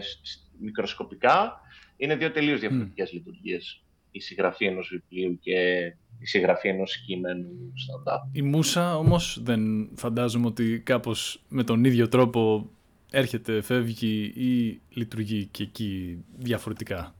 [0.59, 1.60] μικροσκοπικά,
[2.01, 3.13] είναι δύο τελείως διαφορετικές mm.
[3.13, 3.81] λειτουργίες.
[4.11, 5.85] Η συγγραφή ενός βιβλίου και
[6.19, 8.29] η συγγραφή ενός κειμένου stand-up.
[8.31, 12.69] Η Μούσα όμως δεν φαντάζομαι ότι κάπως με τον ίδιο τρόπο
[13.11, 17.15] έρχεται, φεύγει ή λειτουργεί και εκεί διαφορετικά.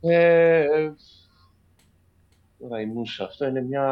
[0.00, 0.66] Ε,
[2.58, 3.86] τώρα η Μούσα, αυτό είναι μια,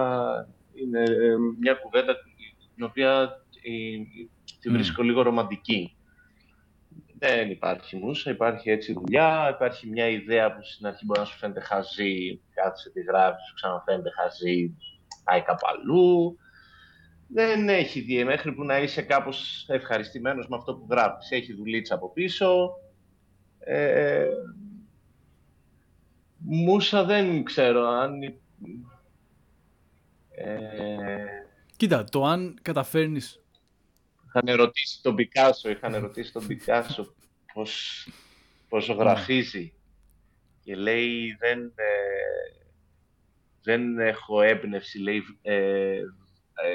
[0.74, 2.16] είναι ε, μια κουβέντα
[2.74, 3.42] την οποία
[4.60, 5.96] τη βρίσκω λίγο ρομαντική.
[7.18, 11.36] Δεν υπάρχει μουσα, υπάρχει έτσι δουλειά, υπάρχει μια ιδέα που στην αρχή μπορεί να σου
[11.38, 14.76] φαίνεται χαζή, κάτσε τη γράφεις, σου ξαναφαίνεται χαζή,
[15.24, 16.38] πάει κάπου αλλού.
[17.28, 21.30] Δεν έχει δει μέχρι που να είσαι κάπως ευχαριστημένος με αυτό που γράφεις.
[21.30, 22.78] Έχει δουλίτσα από πίσω.
[23.58, 24.26] Ε,
[26.38, 28.22] μουσα δεν ξέρω αν...
[30.30, 31.24] Ε,
[31.76, 33.40] Κοίτα, το αν καταφέρνεις
[34.36, 37.14] είχαν ρωτήσει τον Πικάσο, είχαν ρωτήσει τον Πικάσο
[37.52, 38.08] πώς,
[38.68, 39.72] πώς γραφίζει.
[40.60, 41.94] Και λέει, δεν, ε,
[43.62, 46.02] Δεν έχω έμπνευση, λέει, ε, ε,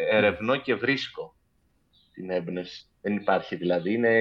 [0.10, 1.36] ερευνώ και βρίσκω
[2.14, 2.86] την έμπνευση.
[3.02, 3.94] Δεν υπάρχει δηλαδή.
[3.94, 4.16] Είναι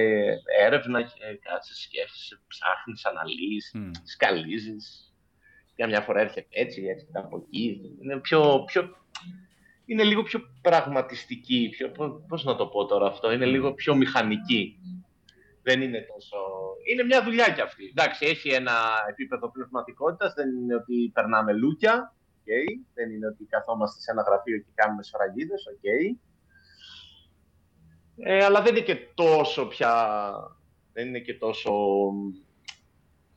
[0.59, 3.91] έρευνα και κάτσε, σκέφτεσαι, ψάχνεις, αναλύεις, mm.
[4.03, 5.13] σκαλίζεις.
[5.75, 7.95] Και μια φορά έρχεται έτσι, έρχεται από εκεί.
[8.01, 9.00] Είναι, πιο, πιο,
[9.91, 11.69] είναι λίγο πιο πραγματιστική.
[11.71, 11.91] Πιο,
[12.27, 13.31] πώς να το πω τώρα αυτό.
[13.31, 14.79] Είναι λίγο πιο μηχανική.
[15.61, 16.37] Δεν είναι τόσο...
[16.91, 17.85] Είναι μια δουλειά κι αυτή.
[17.85, 18.73] Εντάξει, έχει ένα
[19.09, 20.33] επίπεδο πνευματικότητας.
[20.33, 22.15] Δεν είναι ότι περνάμε λούκια.
[22.39, 22.85] Okay.
[22.93, 25.63] Δεν είναι ότι καθόμαστε σε ένα γραφείο και κάνουμε σφραγίδες.
[25.73, 26.17] Okay.
[28.17, 30.33] Ε, αλλά δεν είναι και τόσο πια...
[30.93, 31.73] Δεν είναι και τόσο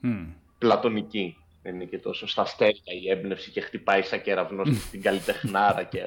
[0.03, 0.35] mm.
[0.59, 1.44] πλατωνική.
[1.65, 6.03] Δεν είναι και τόσο στα στέλια η έμπνευση και χτυπάει σαν κεραυνός στην καλλιτεχνάρα και...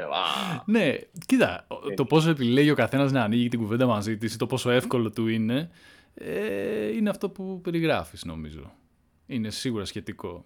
[0.65, 0.95] ναι,
[1.25, 5.11] κοίτα, το πόσο επιλέγει ο καθένας να ανοίγει την κουβέντα μαζί της, το πόσο εύκολο
[5.11, 5.69] του είναι,
[6.13, 8.71] ε, είναι αυτό που περιγράφεις νομίζω.
[9.25, 10.45] Είναι σίγουρα σχετικό.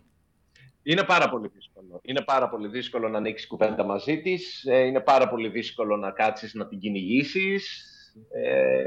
[0.84, 2.00] Είναι πάρα πολύ δύσκολο.
[2.04, 4.64] Είναι πάρα πολύ δύσκολο να ανοίξεις κουβέντα μαζί της.
[4.66, 7.86] Ε, είναι πάρα πολύ δύσκολο να κάτσεις να την κυνηγήσεις.
[8.32, 8.84] Ε,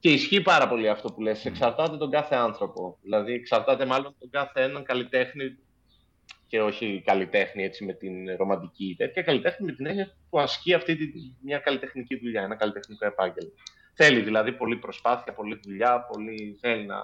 [0.00, 1.44] και ισχύει πάρα πολύ αυτό που λες.
[1.44, 2.98] Εξαρτάται τον κάθε άνθρωπο.
[3.02, 5.58] Δηλαδή, εξαρτάται μάλλον τον κάθε έναν καλλιτέχνη
[6.46, 10.96] και όχι καλλιτέχνη έτσι με την ρομαντική τέτοια, καλλιτέχνη με την έννοια που ασκεί αυτή
[10.96, 11.06] τη,
[11.42, 13.52] μια καλλιτεχνική δουλειά, ένα καλλιτεχνικό επάγγελμα.
[13.94, 16.96] Θέλει δηλαδή πολύ προσπάθεια, πολύ δουλειά, πολύ θέλει να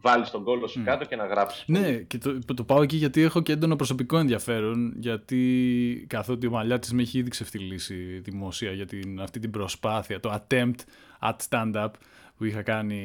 [0.00, 1.64] βάλεις τον κόλλο σου κάτω και να γράψεις.
[1.66, 4.94] Ναι, και το, το πάω εκεί γιατί έχω και έντονο προσωπικό ενδιαφέρον.
[4.96, 10.40] Γιατί καθότι ο Μαλιάτης με έχει ήδη ξεφτυλίσει δημόσια για την, αυτή την προσπάθεια, το
[10.40, 10.78] attempt
[11.20, 11.90] at stand-up
[12.36, 12.96] που είχα κάνει.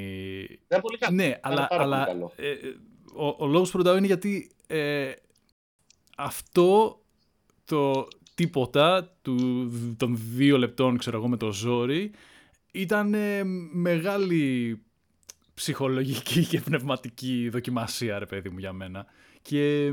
[0.71, 1.15] Είναι πολύ καλό.
[1.15, 2.57] Ναι, αλλά, αλλά ε, ε,
[3.15, 5.11] ο, ο λόγος που ρωτάω είναι γιατί ε,
[6.17, 6.99] αυτό
[7.65, 12.11] το τίποτα του, των δύο λεπτών, ξέρω εγώ, με το ζόρι,
[12.71, 13.15] ήταν
[13.71, 14.81] μεγάλη
[15.53, 19.05] ψυχολογική και πνευματική δοκιμασία, ρε παιδί μου, για μένα.
[19.41, 19.91] Και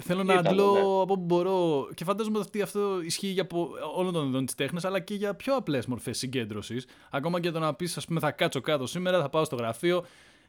[0.00, 0.78] θέλω να αντλώ ναι.
[0.78, 1.88] από όπου μπορώ.
[1.94, 3.46] Και φαντάζομαι ότι αυτό ισχύει για
[3.96, 6.86] όλων των ειδών της τέχνης, αλλά και για πιο απλές μορφές συγκέντρωσης.
[7.10, 10.04] Ακόμα και το να πεις, ας πούμε, θα κάτσω κάτω σήμερα, θα πάω στο γραφείο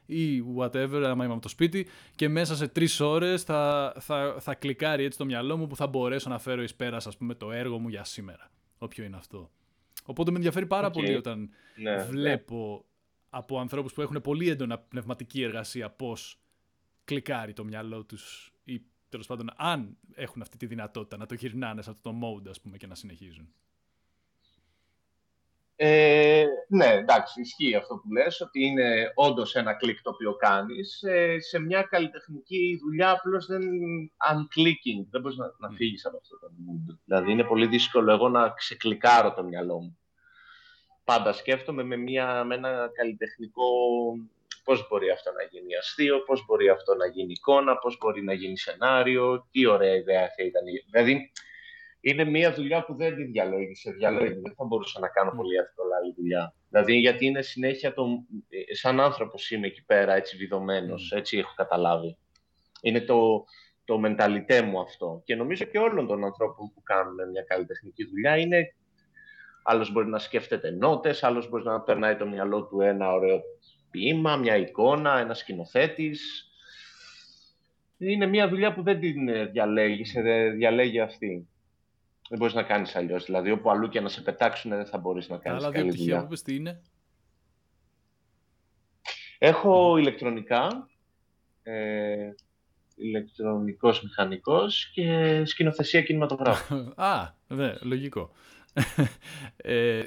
[0.06, 4.54] ή whatever, άμα είμαι από το σπίτι, και μέσα σε τρεις ώρες θα, θα, θα
[4.54, 7.52] κλικάρει έτσι το μυαλό μου που θα μπορέσω να φέρω εις πέρας, ας πούμε, το
[7.52, 8.50] έργο μου για σήμερα.
[8.78, 9.50] Όποιο είναι αυτό.
[10.04, 12.84] Οπότε με ενδιαφέρει πάρα πολύ όταν ναι, βλέπω
[13.36, 16.40] από ανθρώπους που έχουν πολύ έντονα πνευματική εργασία πώς
[17.04, 21.82] κλικάρει το μυαλό τους ή τέλος πάντων αν έχουν αυτή τη δυνατότητα να το γυρνάνε
[21.82, 23.48] σε αυτό το mode ας πούμε και να συνεχίζουν.
[25.78, 31.02] Ε, ναι, εντάξει, ισχύει αυτό που λες, ότι είναι όντως ένα κλικ το οποίο κάνεις.
[31.02, 33.62] Ε, σε μια καλλιτεχνική δουλειά απλώς δεν
[34.32, 36.96] unclicking, δεν μπορείς να, να φύγεις από αυτό το mood.
[37.04, 39.98] Δηλαδή είναι πολύ δύσκολο εγώ να ξεκλικάρω το μυαλό μου
[41.06, 43.64] πάντα σκέφτομαι με, μια, με ένα καλλιτεχνικό
[44.64, 48.32] πώς μπορεί αυτό να γίνει αστείο, πώς μπορεί αυτό να γίνει εικόνα, πώς μπορεί να
[48.32, 50.62] γίνει σενάριο, τι ωραία ιδέα θα ήταν.
[50.90, 51.32] Δηλαδή,
[52.00, 54.40] είναι μια δουλειά που δεν τη διαλέγει, σε διαλέγει.
[54.40, 56.54] Δεν θα μπορούσα να κάνω πολύ εύκολα άλλη δουλειά.
[56.70, 58.06] Δηλαδή, γιατί είναι συνέχεια, το,
[58.72, 62.16] σαν άνθρωπος είμαι εκεί πέρα, έτσι βιδωμένος, έτσι έχω καταλάβει.
[62.82, 63.44] Είναι το,
[63.84, 65.22] το μενταλιτέ μου αυτό.
[65.24, 68.74] Και νομίζω και όλων των ανθρώπων που κάνουν μια καλλιτεχνική δουλειά είναι
[69.68, 73.40] Άλλος μπορεί να σκέφτεται νότες, άλλος μπορεί να περνάει το μυαλό του ένα ωραίο
[73.90, 76.50] ποίημα, μια εικόνα, ένα σκηνοθέτης.
[77.98, 80.20] Είναι μια δουλειά που δεν την διαλέγεις, σε
[80.56, 81.48] διαλέγει αυτή.
[82.28, 83.24] Δεν μπορείς να κάνεις αλλιώς.
[83.24, 85.64] Δηλαδή, όπου αλλού και να σε πετάξουν, δεν θα μπορείς να κάνεις.
[85.64, 86.82] Άλλα δύο πτυχία που τι είναι.
[89.38, 90.88] Έχω ηλεκτρονικά,
[91.62, 92.30] ε,
[92.96, 96.92] ηλεκτρονικός μηχανικός και σκηνοθεσία κινηματογράφου.
[96.96, 98.30] Α, ναι, λογικό.
[99.56, 100.02] Ε,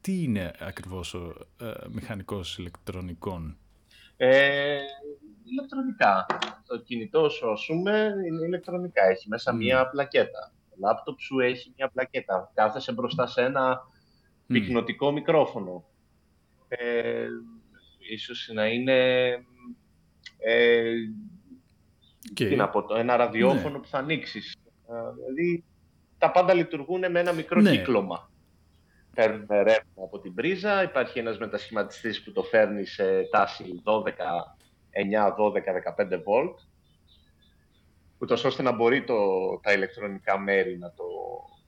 [0.00, 3.58] τι είναι ακριβώς ο ε, μηχανικός ηλεκτρονικών;
[4.16, 4.78] Ε,
[5.44, 6.26] ηλεκτρονικά.
[6.66, 9.04] Το κινητό σου, ας πούμε, είναι ηλεκτρονικά.
[9.04, 10.52] Έχει μέσα μία πλακέτα.
[10.70, 12.50] Το λάπτοπ σου έχει μία πλακέτα.
[12.54, 14.46] Κάθεσαι μπροστά σε ένα mm.
[14.46, 15.84] πυκνοτικό μικρόφωνο.
[16.68, 17.26] Ε,
[18.10, 19.30] ίσως να είναι...
[20.38, 20.92] Ε,
[22.34, 23.78] τι να πω, ένα ραδιόφωνο ναι.
[23.78, 24.56] που θα ανοίξεις.
[24.88, 25.64] Ε, δηλαδή,
[26.20, 27.70] τα πάντα λειτουργούν με ένα μικρό ναι.
[27.70, 28.30] κύκλωμα.
[29.14, 34.12] Παίρνουν ρεύμα από την πρίζα, υπάρχει ένας μετασχηματιστής που το φέρνει σε τάση 12, 9,
[35.36, 36.54] 12, 15 volt,
[38.18, 39.16] ούτως ώστε να μπορεί το,
[39.62, 41.04] τα ηλεκτρονικά μέρη να το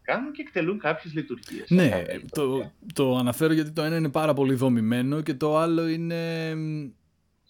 [0.02, 1.70] κάνουν και εκτελούν κάποιες λειτουργίες.
[1.70, 6.50] Ναι, το, το αναφέρω γιατί το ένα είναι πάρα πολύ δομημένο και το άλλο είναι...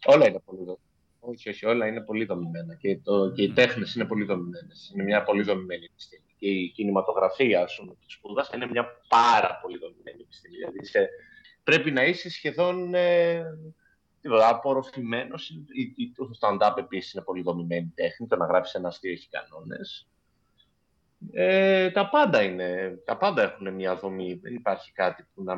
[0.05, 0.78] Όλα είναι πολύ δομημένα.
[1.20, 4.92] Όχι, όχι, όλα είναι πολύ δομημένα και, το, και οι τέχνες είναι πολύ δομημένες.
[4.94, 9.78] Είναι μια πολύ δομημένη επιστήμη και η κινηματογραφία σου που σπούδασα είναι μια πάρα πολύ
[9.78, 10.57] δομημένη επιστήμη.
[10.57, 11.09] Δηλαδή σε,
[11.64, 13.45] πρέπει να είσαι σχεδόν ε,
[14.43, 15.53] απορροφημένος.
[16.14, 18.26] Το stand-up επίσης είναι πολύ δομημένη τέχνη.
[18.26, 20.09] Το να γράψεις ένα αστείο έχει κανόνες.
[21.32, 24.34] Ε, τα πάντα είναι, τα πάντα έχουν μια δομή.
[24.34, 25.55] Δεν υπάρχει κάτι που να,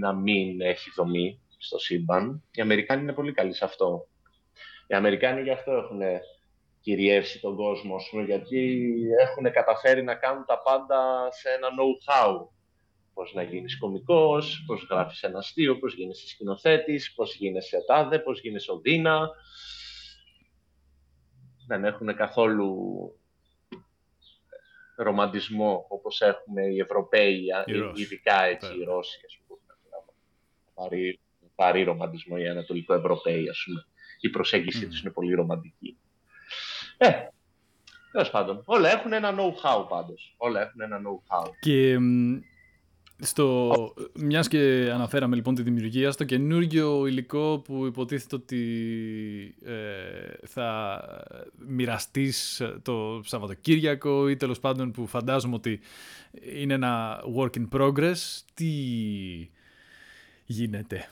[0.00, 2.42] να μην έχει δομή στο σύμπαν.
[2.50, 4.06] Οι Αμερικάνοι είναι πολύ καλοί σε αυτό.
[4.86, 6.00] Οι Αμερικάνοι γι' αυτό έχουν
[6.82, 12.46] κυριεύσει τον κόσμο, γιατί έχουν καταφέρει να κάνουν τα πάντα σε ένα know-how.
[13.14, 18.40] Πώς να γίνεις κωμικός, πώς γράφεις ένα αστείο, πώς γίνεσαι σκηνοθέτης, πώς γίνεσαι τάδε, πώς
[18.40, 19.30] γίνεσαι οδύνα.
[21.66, 22.76] Δεν έχουν καθόλου
[24.96, 27.46] ρομαντισμό όπως έχουμε οι Ευρωπαίοι,
[27.94, 29.60] ειδικά έτσι οι Ρώσοι, ας πούμε.
[30.74, 31.20] Πάρει,
[31.54, 33.86] πάρει ρομαντισμό οι Ανατολικό Ευρωπαίοι, ας πούμε.
[34.20, 34.88] Η προσέγγιση mm.
[34.88, 35.96] τους είναι πολύ ρομαντική.
[37.02, 37.28] Ε,
[38.12, 38.62] τέλος πάντων.
[38.64, 40.34] Όλα έχουν ένα know-how πάντως.
[40.36, 41.50] Όλα έχουν ένα know-how.
[41.60, 41.98] Και
[43.24, 43.72] στο,
[44.14, 51.00] μιας και αναφέραμε λοιπόν τη δημιουργία, στο καινούργιο υλικό που υποτίθεται ότι ε, θα
[51.66, 55.80] μοιραστείς το Σαββατοκύριακο ή τέλος πάντων που φαντάζομαι ότι
[56.54, 58.16] είναι ένα work in progress,
[58.54, 58.70] τι
[60.44, 61.08] γίνεται;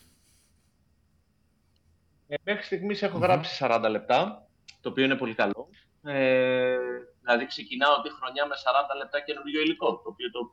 [2.29, 4.50] Ε, μέχρι στιγμής γράψει 40 λεπτά,
[4.81, 5.69] το οποίο είναι πολύ καλό.
[6.03, 6.77] Ε,
[7.21, 8.55] δηλαδή ξεκινάω τη χρονιά με
[8.95, 10.53] 40 λεπτά καινούργιο υλικό, το οποίο το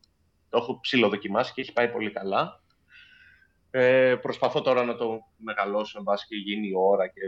[0.49, 2.61] το έχω ψηλοδοκιμάσει και έχει πάει πολύ καλά.
[3.71, 7.21] Ε, προσπαθώ τώρα να το μεγαλώσω, εν πάση και γίνει η ώρα και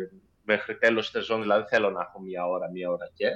[0.44, 3.28] μέχρι τέλος της σεζόν, δηλαδή θέλω να έχω μία ώρα, μία ώρα και.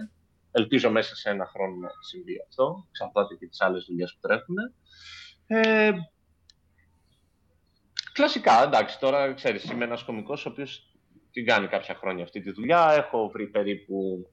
[0.52, 4.56] Ελπίζω μέσα σε ένα χρόνο να συμβεί αυτό, εξαρτάται και τις άλλες δουλειές που τρέχουν.
[5.48, 5.92] Ε,
[8.14, 10.93] κλασικά, εντάξει, τώρα ξέρεις, είμαι ένας κομικός ο οποίος
[11.34, 12.92] την κάνει κάποια χρόνια αυτή τη δουλειά.
[12.92, 14.28] Έχω βρει περίπου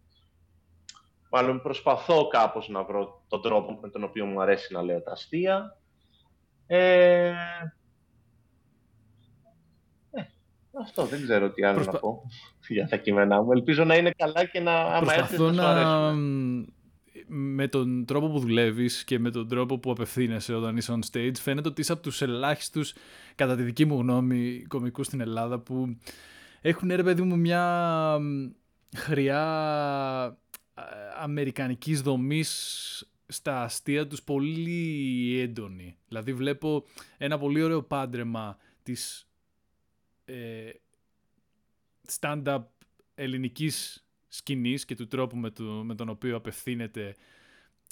[1.30, 5.12] Μάλλον προσπαθώ κάπως να βρω τον τρόπο με τον οποίο μου αρέσει να λέω τα
[5.12, 5.76] αστεία.
[6.66, 7.26] Ε,
[10.10, 10.22] ε,
[10.80, 11.92] αυτό δεν ξέρω τι άλλο Προσπα...
[11.92, 12.22] να πω
[12.68, 13.52] για τα κείμενά μου.
[13.52, 16.14] Ελπίζω να είναι καλά και να άμα έρθει να
[17.32, 21.36] με τον τρόπο που δουλεύεις και με τον τρόπο που απευθύνεσαι όταν είσαι on stage
[21.40, 22.94] φαίνεται ότι είσαι από τους ελάχιστους
[23.34, 25.96] κατά τη δική μου γνώμη κομικούς στην Ελλάδα που
[26.60, 28.18] έχουν ρε παιδί μου μια
[28.96, 30.38] χρειά
[31.18, 35.96] αμερικανικής δομής στα αστεία τους πολύ έντονη.
[36.08, 36.84] Δηλαδή βλέπω
[37.18, 39.28] ένα πολύ ωραίο πάντρεμα της
[40.24, 40.70] ε,
[42.20, 42.62] stand-up
[43.14, 47.14] ελληνικής σκηνής και του τρόπου με, το, με τον οποίο απευθύνεται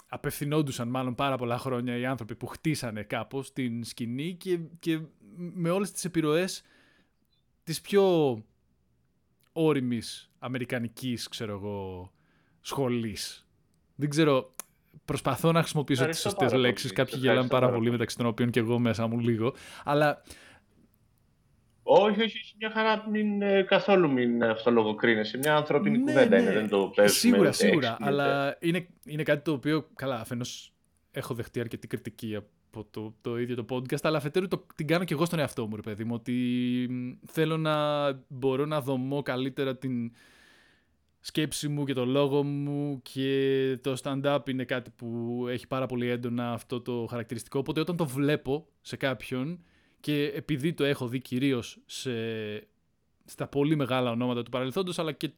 [0.08, 5.00] απευθυνόντουσαν μάλλον πάρα πολλά χρόνια οι άνθρωποι που χτίσανε κάπως την σκηνή και, και
[5.36, 6.62] με όλες τις επιρροές
[7.64, 8.36] της πιο
[9.58, 12.12] όριμης αμερικανικής, ξέρω εγώ,
[12.60, 13.46] σχολής.
[13.94, 14.54] Δεν ξέρω,
[15.04, 16.92] προσπαθώ να χρησιμοποιήσω τις σωστές λέξεις.
[16.92, 19.54] Κάποιοι γελάνε πάρα πολύ, μεταξύ των οποίων και εγώ μέσα μου λίγο.
[19.84, 20.22] Αλλά.
[21.82, 25.38] Όχι, όχι, μια χαρά μην, ε, καθόλου μην αυτολογοκρίνεσαι.
[25.38, 26.42] Μια ανθρώπινη ναι, κουβέντα ναι.
[26.42, 27.18] είναι, δεν το παίζουμε.
[27.18, 27.96] Σίγουρα, σίγουρα.
[28.00, 30.72] Αλλά είναι, είναι κάτι το οποίο, καλά, αφενός
[31.10, 32.48] έχω δεχτεί αρκετή κριτική από
[32.90, 35.76] το, το ίδιο το podcast, αλλά αφετέρου το, την κάνω και εγώ στον εαυτό μου,
[35.76, 37.74] ρε παιδί μου, ότι θέλω να
[38.28, 40.12] μπορώ να δομώ καλύτερα την,
[41.20, 46.08] σκέψη μου και το λόγο μου και το stand-up είναι κάτι που έχει πάρα πολύ
[46.08, 47.58] έντονα αυτό το χαρακτηριστικό.
[47.58, 49.64] Οπότε όταν το βλέπω σε κάποιον
[50.00, 51.78] και επειδή το έχω δει κυρίως
[53.24, 55.30] στα πολύ μεγάλα ονόματα του παρελθόντος αλλά και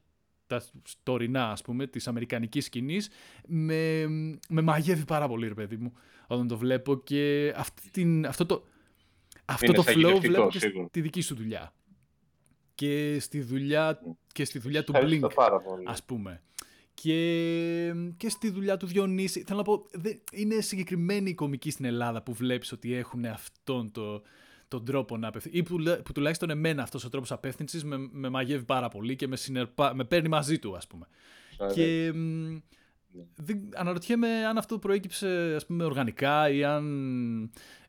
[0.46, 0.62] τα
[1.02, 3.10] τωρινά ας πούμε της αμερικανικής σκηνής
[3.46, 4.06] με,
[4.48, 5.92] με μαγεύει πάρα πολύ ρε παιδί μου
[6.34, 8.64] όταν το βλέπω και αυτή την, αυτό το,
[9.44, 10.58] αυτό το flow βλέπω και
[10.88, 11.72] στη δική σου δουλειά
[12.80, 14.00] και στη δουλειά,
[14.32, 15.20] και στη δουλειά του Blink,
[15.84, 16.42] ας πούμε.
[16.94, 19.44] Και, και στη δουλειά του Διονύση.
[19.46, 19.86] Θέλω να πω,
[20.32, 24.22] είναι συγκεκριμένοι οι κομικοί στην Ελλάδα που βλέπεις ότι έχουν αυτόν το,
[24.68, 25.56] τον τρόπο να απευθύνει.
[25.56, 29.28] Ή που, που, τουλάχιστον εμένα αυτός ο τρόπος απεύθυνσης με, με μαγεύει πάρα πολύ και
[29.28, 31.06] με, συνερπα, με παίρνει μαζί του, ας πούμε.
[31.74, 32.60] και ναι.
[33.36, 36.84] Δεν, αναρωτιέμαι αν αυτό προέκυψε ας πούμε, οργανικά ή αν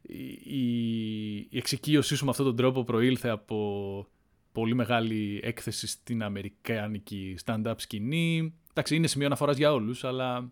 [0.02, 4.08] η, η, η εξοικείωσή σου με αυτόν τον τρόπο προήλθε από
[4.52, 8.56] πολύ μεγάλη έκθεση στην αμερικάνικη stand-up σκηνή.
[8.70, 10.52] Εντάξει, είναι σημείο αναφοράς για όλους, αλλά...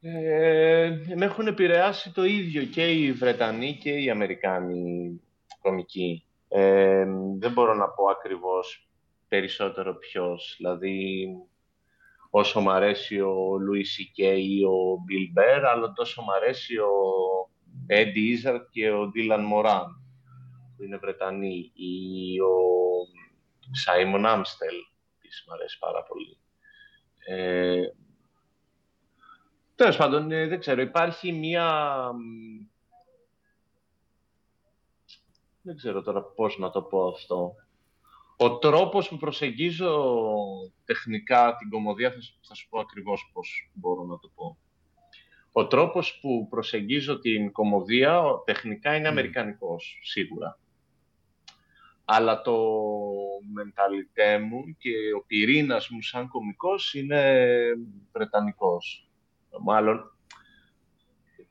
[0.00, 5.20] Ε, με έχουν επηρεάσει το ίδιο και οι Βρετανοί και οι Αμερικάνοι
[5.60, 6.24] κομικοί.
[6.48, 7.04] Ε,
[7.38, 8.88] δεν μπορώ να πω ακριβώς
[9.28, 10.54] περισσότερο ποιος.
[10.56, 11.26] Δηλαδή,
[12.34, 14.38] όσο μου αρέσει ο Louis C.K.
[14.38, 16.90] ή ο Bill Burr, αλλά τόσο μου αρέσει ο
[17.88, 19.86] Eddie Izzard και ο Dylan Moran
[20.76, 22.56] που είναι Βρετανοί, ή ο
[23.70, 24.74] Σάιμον Άμστελ,
[25.20, 26.38] που μου αρέσει πάρα πολύ.
[27.26, 27.82] Ε,
[29.74, 32.08] Τέλος πάντων, ε, δεν ξέρω, υπάρχει μία...
[35.62, 37.54] Δεν ξέρω τώρα πώς να το πω αυτό.
[38.36, 40.14] Ο τρόπος που προσεγγίζω
[40.84, 44.56] τεχνικά την κομμωδία, θα, θα σου πω ακριβώς πώς μπορώ να το πω.
[45.52, 50.58] Ο τρόπος που προσεγγίζω την κομμωδία τεχνικά είναι αμερικανικός, σίγουρα.
[52.04, 52.58] Αλλά το
[53.52, 57.46] μενταλιτέ μου και ο πυρήνας μου σαν κωμικός είναι
[58.12, 59.08] βρετανικός.
[59.60, 60.11] Μάλλον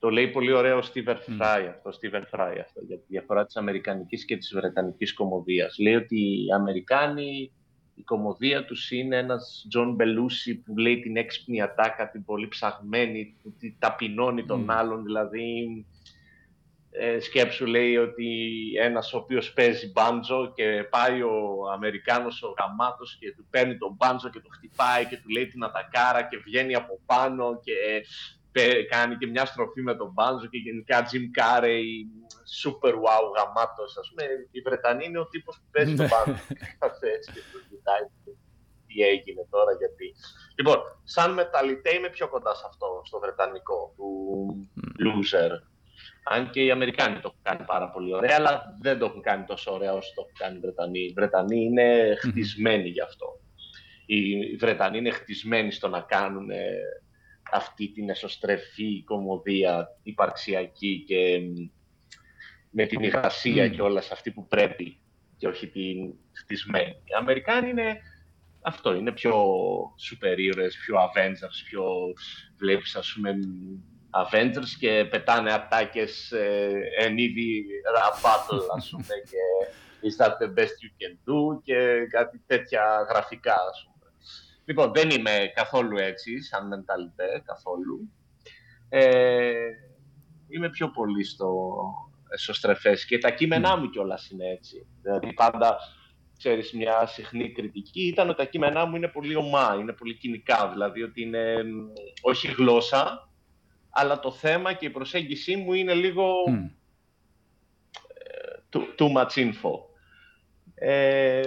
[0.01, 3.55] το λέει πολύ ωραίο ο Στίβεν Φράι αυτό, Stephen Fry αυτό, για τη διαφορά της
[3.55, 5.77] αμερικανικής και της βρετανικής κωμωδίας.
[5.79, 7.51] Λέει ότι οι Αμερικάνοι,
[7.95, 13.35] η κωμωδία τους είναι ένας Τζον Μπελούσι που λέει την έξυπνη ατάκα, την πολύ ψαγμένη,
[13.43, 15.85] που ταπεινώνει τον άλλον, δηλαδή
[16.91, 18.49] ε, σκέψου λέει ότι
[18.81, 23.95] ένας ο οποίος παίζει μπάντζο και πάει ο Αμερικάνος ο γαμάτος και του παίρνει τον
[23.97, 27.73] μπάντζο και το χτυπάει και του λέει την ατακάρα και βγαίνει από πάνω και
[28.89, 31.85] κάνει και μια στροφή με τον Μπάνζο και γενικά Jim Carrey,
[32.61, 33.97] super wow γαμάτος.
[33.97, 36.41] Ας πούμε, η Βρετανή είναι ο τύπος που παίζει τον Μπάνζο.
[37.15, 38.03] έτσι και του κοιτάει
[38.87, 40.15] τι έγινε τώρα, γιατί...
[40.55, 44.09] Λοιπόν, σαν μεταλλητέ είμαι πιο κοντά σε αυτό, στο βρετανικό, του
[45.03, 45.51] loser.
[46.23, 49.43] Αν και οι Αμερικάνοι το έχουν κάνει πάρα πολύ ωραία, αλλά δεν το έχουν κάνει
[49.43, 50.99] τόσο ωραία όσο το έχουν κάνει οι Βρετανοί.
[50.99, 53.39] Οι Βρετανοί είναι χτισμένοι γι' αυτό.
[54.05, 56.49] Οι Βρετανοί είναι χτισμένοι στο να κάνουν
[57.51, 61.41] αυτή την εσωστρεφή κομμωδία υπαρξιακή και
[62.69, 63.71] με την υγρασία mm.
[63.71, 64.99] και όλα σε αυτή που πρέπει
[65.37, 66.89] και όχι την χτισμένη.
[66.89, 68.01] Οι Αμερικάνοι είναι
[68.61, 69.33] αυτό, είναι πιο
[69.97, 71.83] σούπερ πιο Avengers, πιο
[72.57, 73.39] βλέπεις ας πούμε
[74.11, 79.71] Avengers και πετάνε ατάκες ε, εν είδη rap battle ας πούμε και
[80.03, 83.90] is that the best you can do και κάτι τέτοια γραφικά ας πούμε.
[84.71, 88.11] Λοιπόν, δεν είμαι καθόλου έτσι, σαν μενταλιτέ, καθόλου.
[88.89, 89.53] Ε,
[90.47, 91.73] είμαι πιο πολύ στο
[92.29, 94.87] εσωστρεφές και τα κείμενά μου κιόλας είναι έτσι.
[95.01, 95.77] Δηλαδή πάντα,
[96.37, 100.69] ξέρεις, μια συχνή κριτική ήταν ότι τα κείμενά μου είναι πολύ ομά, είναι πολύ κοινικά,
[100.69, 101.63] δηλαδή ότι είναι
[102.21, 103.29] όχι γλώσσα,
[103.89, 106.71] αλλά το θέμα και η προσέγγιση μου είναι λίγο mm.
[108.71, 109.79] too, too much info.
[110.75, 111.41] Ε,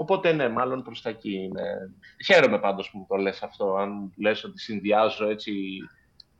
[0.00, 1.92] Οπότε ναι, μάλλον προς τα εκεί είναι.
[2.24, 5.52] Χαίρομαι πάντως που μου το λες αυτό, αν λες ότι συνδυάζω έτσι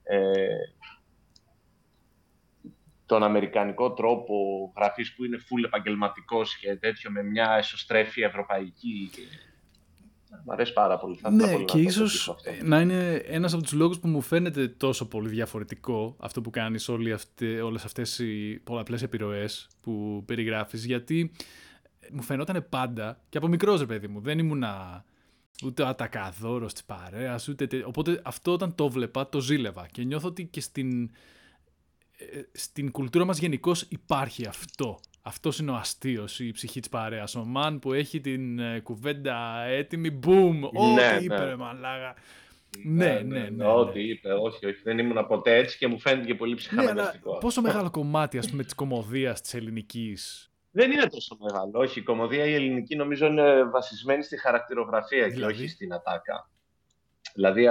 [0.02, 0.48] ε,
[3.06, 4.34] τον αμερικανικό τρόπο
[4.76, 9.10] γραφής που είναι full επαγγελματικός και τέτοιο με μια εσωστρέφεια ευρωπαϊκή.
[10.44, 11.16] Μ' αρέσει πάρα πολύ.
[11.16, 14.68] Θα ναι, πολύ και να ίσως να είναι ένας από τους λόγους που μου φαίνεται
[14.68, 17.16] τόσο πολύ διαφορετικό αυτό που κάνεις όλε
[17.64, 21.32] όλες αυτές οι πολλαπλές επιρροές που περιγράφεις, γιατί
[22.12, 24.20] μου φαινόταν πάντα και από μικρός ρε παιδί μου.
[24.20, 25.04] Δεν ήμουνα
[25.64, 27.68] ούτε ατακαδόρος της παρέας, ούτε.
[27.86, 29.88] Οπότε αυτό όταν το βλέπα, το ζήλευα.
[29.92, 31.10] Και νιώθω ότι και στην,
[32.16, 35.00] ε, στην κουλτούρα μας γενικώς υπάρχει αυτό.
[35.22, 37.34] Αυτός είναι ο αστείος, η ψυχή της παρέας.
[37.34, 40.60] Ο μαν που έχει την ε, κουβέντα έτοιμη, boom!
[40.62, 41.56] Ό,τι ναι, είπε, ναι.
[41.56, 42.14] μαλάγα.
[42.84, 43.38] Ναι, ναι, ναι.
[43.38, 44.80] ναι, ναι Ό,τι είπε, όχι, όχι.
[44.82, 47.38] Δεν ήμουν ποτέ έτσι και μου φαίνεται πολύ ψυχαναγκαστικό.
[47.38, 51.78] πόσο μεγάλο κομμάτι, ας πούμε, της κομμωδίας της ελληνικής δεν είναι τόσο μεγάλο.
[51.78, 56.50] Όχι, η κομμωδία η ελληνική νομίζω είναι βασισμένη στη χαρακτηρογραφία και όχι στην ατάκα.
[57.34, 57.66] Δηλαδή,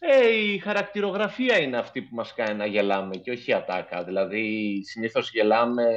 [0.00, 4.04] ε, η χαρακτηρογραφία είναι αυτή που μας κάνει να γελάμε και όχι η ατάκα.
[4.04, 5.96] Δηλαδή, συνήθως γελάμε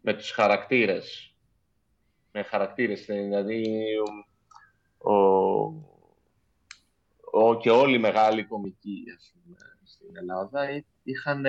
[0.00, 1.34] με τους χαρακτήρες.
[2.32, 3.84] Με χαρακτήρες, δηλαδή,
[4.98, 5.14] ο,
[7.30, 9.04] ο, και όλοι οι μεγάλοι κομικοί
[9.84, 10.68] στην Ελλάδα
[11.06, 11.44] είχαν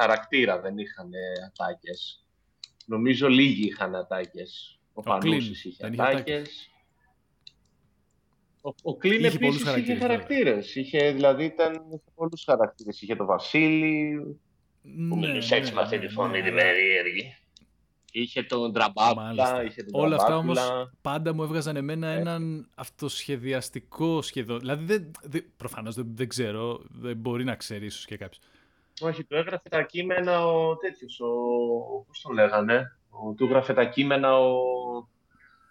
[0.00, 1.10] χαρακτήρα, δεν είχαν
[1.46, 2.26] ατάκες.
[2.86, 4.80] Νομίζω λίγοι είχαν ατάκες.
[4.86, 6.70] Ο, ο Πανούσης είχε ατάκες.
[8.60, 10.74] Ο, ο Κλίν επίσης είχε χαρακτήρες.
[10.74, 13.02] Είχε, δηλαδή ήταν, είχε πολλούς χαρακτήρες.
[13.02, 14.10] Είχε το Βασίλη,
[14.82, 17.36] ναι, που μιλούσε έτσι ναι, με αυτή τη ναι, φωνή ναι, την περίεργη.
[18.14, 20.58] Είχε τον Τραμπάπουλα, είχε τον Όλα αυτά όμως
[21.00, 22.18] πάντα μου έβγαζαν εμένα ε.
[22.18, 24.58] έναν αυτοσχεδιαστικό σχεδόν.
[24.58, 28.40] Δηλαδή δεν, δεν, προφανώς δεν, δεν ξέρω, δεν μπορεί να ξέρει ίσως και κάποιος.
[29.02, 31.28] Όχι, του έγραφε τα κείμενα ο τέτοιος, ο...
[32.06, 33.32] πώς τον λέγανε, ο...
[33.32, 34.54] του έγραφε τα κείμενα ο...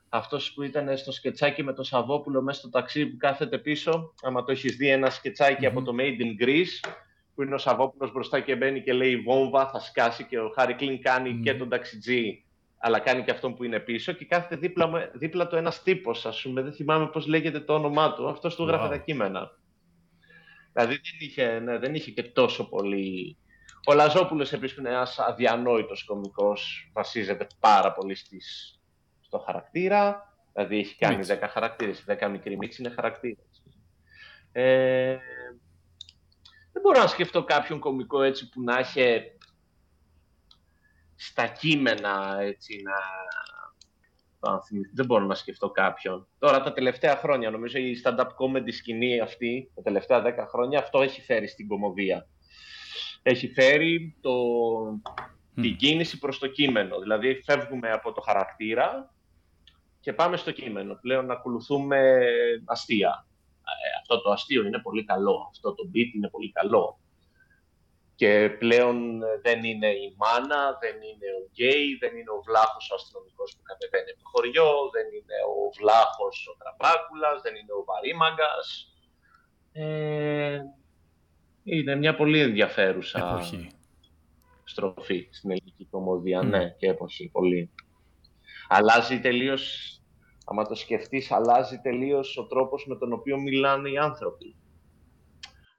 [0.10, 4.44] αυτός που ήταν στο σκετσάκι με το Σαββόπουλο μέσα στο ταξί που κάθεται πίσω, άμα
[4.44, 6.92] το έχεις δει ένα σκετσάκι από το Made in Greece,
[7.36, 10.74] που είναι ο Σαββόπουλος μπροστά και μπαίνει και λέει βόμβα, θα σκάσει και ο Χάρη
[10.74, 12.44] Κλίν κάνει και τον ταξιτζή,
[12.78, 16.42] αλλά κάνει και αυτόν που είναι πίσω και κάθεται δίπλα, δίπλα του ένας τύπος, ας
[16.42, 19.52] πούμε, δεν θυμάμαι πώς λέγεται το όνομά του, αυτός του έγραφε τα κείμενα.
[20.74, 23.38] Δηλαδή δεν είχε, ναι, δεν είχε και τόσο πολύ...
[23.86, 28.80] Ο Λαζόπουλος επίσης είναι ένας αδιανόητος κομικός, βασίζεται πάρα πολύ στις,
[29.22, 33.64] στο χαρακτήρα, δηλαδή έχει κάνει 10 χαρακτήρες, 10 μικροί μίξ είναι χαρακτήρες.
[34.52, 35.18] Ε,
[36.72, 39.22] δεν μπορώ να σκεφτώ κάποιον κομικό έτσι που να έχει
[41.16, 42.94] στα κείμενα έτσι να
[44.94, 46.28] δεν μπορώ να σκεφτώ κάποιον.
[46.40, 51.02] Τώρα τα τελευταία χρόνια, νομίζω η stand-up comedy σκηνή αυτή, τα τελευταία δέκα χρόνια, αυτό
[51.02, 52.28] έχει φέρει στην κομμωδία.
[53.22, 54.34] Έχει φέρει το,
[55.56, 57.00] την κίνηση προς το κείμενο.
[57.00, 59.14] Δηλαδή φεύγουμε από το χαρακτήρα
[60.00, 60.98] και πάμε στο κείμενο.
[61.02, 62.20] Πλέον να ακολουθούμε
[62.66, 63.26] αστεία.
[63.58, 65.48] Ε, αυτό το αστείο είναι πολύ καλό.
[65.50, 67.00] Αυτό το beat είναι πολύ καλό
[68.22, 72.92] και πλέον ε, δεν είναι η μάνα, δεν είναι ο γκέι, δεν είναι ο βλάχος
[72.92, 77.74] ο αστυνομικός που κατεβαίνει από το χωριό, δεν είναι ο βλάχος ο τραμπάκουλας, δεν είναι
[77.80, 78.66] ο βαρύμαγκας.
[79.72, 80.60] Ε,
[81.64, 83.70] είναι μια πολύ ενδιαφέρουσα εποχή.
[84.64, 87.72] στροφή στην ελληνική κομμωδία, ναι, και εποχή, πολύ.
[88.68, 89.64] Αλλάζει τελείως,
[90.46, 94.56] άμα το σκεφτείς, αλλάζει τελείως ο τρόπος με τον οποίο μιλάνε οι άνθρωποι.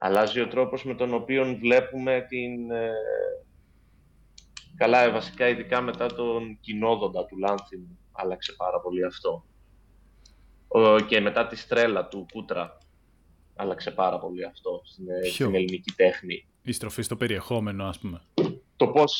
[0.05, 2.71] Αλλάζει ο τρόπος με τον οποίο βλέπουμε την...
[2.71, 2.91] Ε,
[4.75, 9.45] καλά, ε, βασικά, ειδικά μετά τον κοινόδοντα του Λάνθιμου, άλλαξε πάρα πολύ αυτό.
[11.07, 12.77] Και μετά τη στρέλα του Κούτρα,
[13.55, 16.47] άλλαξε πάρα πολύ αυτό στην, ε, στην ελληνική τέχνη.
[16.61, 18.21] Η στροφή στο περιεχόμενο, ας πούμε.
[18.75, 19.13] Το πώς,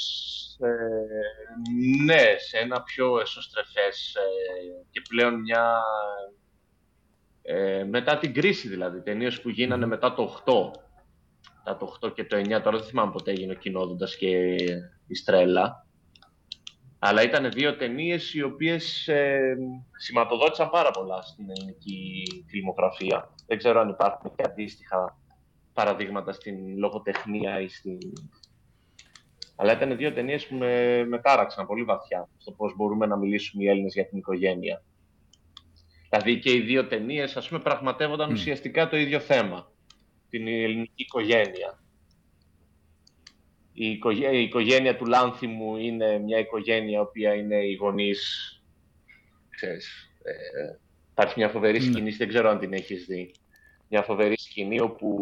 [2.06, 4.16] ναι, σε ένα πιο εσωστρεφές
[4.92, 5.82] και πλέον μια
[7.46, 10.54] ε, μετά την κρίση δηλαδή, ταινίες που γίνανε μετά το 8.
[11.64, 14.56] Τα το 8 και το 9, τώρα δεν θυμάμαι ποτέ έγινε ο Κοινόδοντα και
[15.08, 15.86] η Στρέλα.
[17.00, 19.58] Αλλά ήταν δύο ταινίες οι οποίες ε,
[19.98, 23.30] σηματοδότησαν πάρα πολλά στην ελληνική φιλμογραφία.
[23.48, 25.18] Δεν ξέρω αν υπάρχουν και αντίστοιχα
[25.74, 27.98] παραδείγματα στην λογοτεχνία ή στην.
[29.56, 33.64] Αλλά ήταν δύο ταινίες που με, με τάραξαν πολύ βαθιά στο πώς μπορούμε να μιλήσουμε
[33.64, 34.84] οι Έλληνες για την οικογένεια.
[36.14, 39.72] Δηλαδή και οι δύο ταινίες, ας πούμε, πραγματεύονταν ουσιαστικά το ίδιο θέμα.
[40.30, 41.84] Την ελληνική οικογένεια.
[43.74, 44.00] Η,
[44.42, 48.52] οικογένεια, του Λάνθιμου είναι μια οικογένεια η οποία είναι οι γονείς.
[49.50, 50.78] Ξέρεις, ε,
[51.12, 51.84] υπάρχει μια φοβερή mm.
[51.84, 53.32] σκηνή, δεν ξέρω αν την έχεις δει.
[53.90, 55.16] Μια φοβερή σκηνή όπου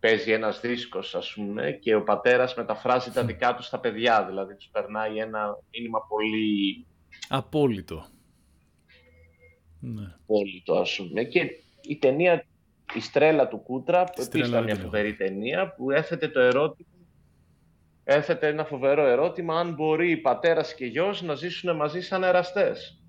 [0.00, 4.24] παίζει ένας δίσκος, ας πούμε, και ο πατέρας μεταφράζει τα δικά τους στα παιδιά.
[4.26, 6.86] Δηλαδή, τους περνάει ένα μήνυμα πολύ...
[7.28, 8.06] Απόλυτο
[9.80, 10.14] ναι.
[10.64, 11.24] το ας πούμε.
[11.24, 11.50] Και
[11.80, 12.44] η ταινία
[12.94, 16.88] «Η Στρέλα του Κούτρα», που επίσης ήταν μια φοβερή ταινία, που έθετε το ερώτημα
[18.08, 23.02] έθετε ένα φοβερό ερώτημα αν μπορεί πατέρας και γιος να ζήσουν μαζί σαν εραστές.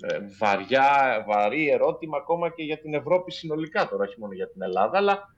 [0.00, 4.62] Ε, βαριά, βαρύ ερώτημα ακόμα και για την Ευρώπη συνολικά τώρα, όχι μόνο για την
[4.62, 5.34] Ελλάδα, αλλά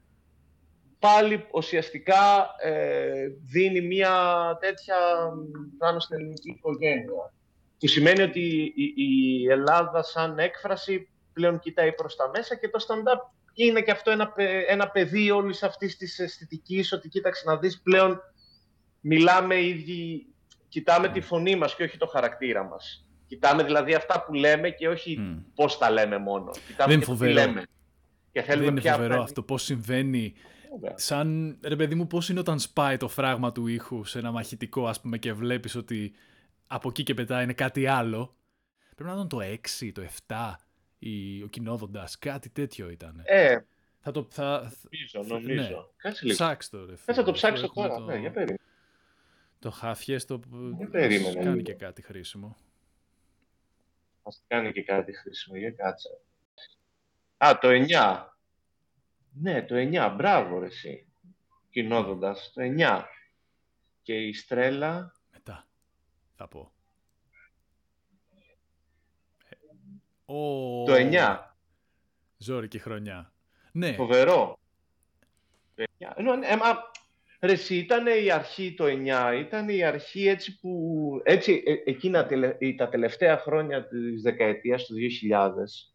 [0.98, 4.12] πάλι ουσιαστικά ε, δίνει μια
[4.60, 4.96] τέτοια
[5.78, 7.32] πάνω στην ελληνική οικογένεια
[7.78, 13.30] που σημαίνει ότι η Ελλάδα σαν έκφραση πλέον κοιτάει προς τα μέσα και το stand-up
[13.54, 14.32] είναι και αυτό ένα,
[14.68, 18.20] ένα παιδί όλης αυτής της αισθητικής ότι κοίταξε να δεις πλέον
[19.00, 20.26] μιλάμε ίδιοι,
[20.68, 23.06] κοιτάμε τη φωνή μας και όχι το χαρακτήρα μας.
[23.26, 25.42] Κοιτάμε δηλαδή αυτά που λέμε και όχι mm.
[25.54, 26.50] πώς τα λέμε μόνο.
[26.66, 27.62] Κοιτάμε Δεν και τι λέμε.
[28.32, 30.34] Και θέλουμε Δεν είναι φοβερό αυτό πώς συμβαίνει
[30.94, 34.86] Σαν, ρε παιδί μου, πώς είναι όταν σπάει το φράγμα του ήχου σε ένα μαχητικό,
[34.86, 36.12] ας πούμε, και βλέπεις ότι
[36.68, 38.36] από εκεί και μετά είναι κάτι άλλο.
[38.94, 39.38] Πρέπει να ήταν το
[39.80, 40.54] 6, το 7,
[40.98, 43.22] η, ο κοινόδοντας, κάτι τέτοιο ήταν.
[43.24, 43.58] Ε,
[44.00, 44.26] θα το.
[44.30, 45.62] Θα, νομίζω, νομίζω.
[45.62, 45.76] Ναι.
[45.96, 46.36] Κάτσε λίγο.
[46.36, 47.94] Ψάξ το, ρε, θα το ψάξω τώρα.
[47.94, 48.04] Το...
[48.04, 48.58] Ναι, για περίμενε.
[49.58, 50.40] Το χάθιε το.
[50.76, 51.34] Για περίμενε.
[51.34, 51.62] Κάνει λίγο.
[51.62, 52.56] και κάτι χρήσιμο.
[54.22, 56.20] Α κάνει και κάτι χρήσιμο, για κάτσε.
[57.36, 58.26] Α, το 9.
[59.32, 60.14] Ναι, το 9.
[60.16, 61.06] Μπράβο, ρε, εσύ.
[61.70, 62.52] Κοινόδοντας.
[62.54, 63.02] Το 9.
[64.02, 65.17] Και η Στρέλα
[66.38, 66.72] θα πω.
[70.86, 71.38] Το 9.
[72.36, 73.32] Ζόρικη χρονιά.
[73.72, 73.92] Ναι.
[73.92, 74.58] Φοβερό.
[75.98, 76.76] Ενώ, ε, μα,
[77.40, 82.26] ρε, εσύ, ήταν η αρχή το 9, ήταν η αρχή έτσι που, έτσι, ε, εκείνα
[82.76, 85.92] τα τελευταία χρόνια της δεκαετίας του 2000,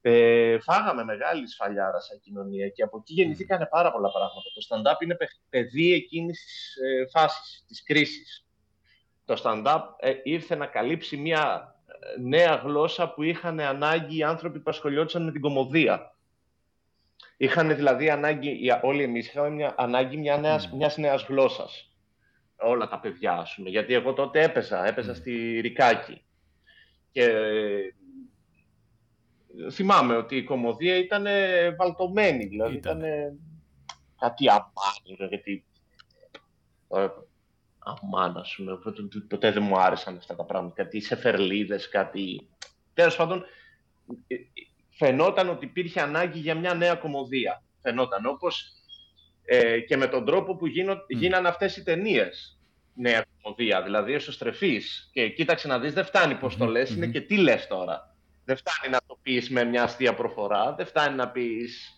[0.00, 4.48] ε, φάγαμε μεγάλη σφαλιάρα σαν κοινωνία και από εκεί γεννηθήκανε πάρα πολλά πράγματα.
[4.54, 5.16] Το stand-up είναι
[5.48, 8.45] παιδί εκείνης της ε, φάσης, της κρίσης
[9.26, 14.58] το stand-up ε, ήρθε να καλύψει μια ε, νέα γλώσσα που είχαν ανάγκη οι άνθρωποι
[14.58, 16.14] που ασχολιόντουσαν με την κομμωδία.
[17.36, 20.76] Είχαν δηλαδή ανάγκη, όλοι εμείς είχαμε μια, ανάγκη μια νέας, mm.
[20.76, 21.90] μιας νέας γλώσσας.
[22.56, 23.70] Όλα τα παιδιά, ας πούμε.
[23.70, 25.16] Γιατί εγώ τότε έπαιζα, έπαιζα mm.
[25.16, 26.24] στη Ρικάκη.
[27.12, 27.80] Και ε,
[29.70, 31.26] θυμάμαι ότι η κομμωδία ήταν
[31.76, 33.02] βαλτωμένη, δηλαδή ήταν,
[34.18, 35.64] κάτι απάνη, γιατί
[37.86, 38.78] αμάν, α πούμε.
[39.28, 40.82] Ποτέ δεν μου άρεσαν αυτά τα πράγματα.
[40.82, 42.48] Κάτι σεφερλίδε, κάτι.
[42.94, 43.44] Τέλος πάντων,
[44.26, 44.38] ε, ε,
[44.90, 47.62] φαινόταν ότι υπήρχε ανάγκη για μια νέα κομμωδία.
[47.82, 48.72] Φαινόταν όπως
[49.44, 52.58] ε, και με τον τρόπο που γίνο, γίνανε αυτές οι ταινίες.
[52.94, 53.82] νέα κομμωδία.
[53.82, 54.82] Δηλαδή, εσωστρεφή
[55.12, 58.16] και κοίταξε να δεις, δεν φτάνει πώς το λες, είναι και τι λες τώρα.
[58.44, 61.95] Δεν φτάνει να το πεις με μια αστεία προφορά, δεν φτάνει να πεις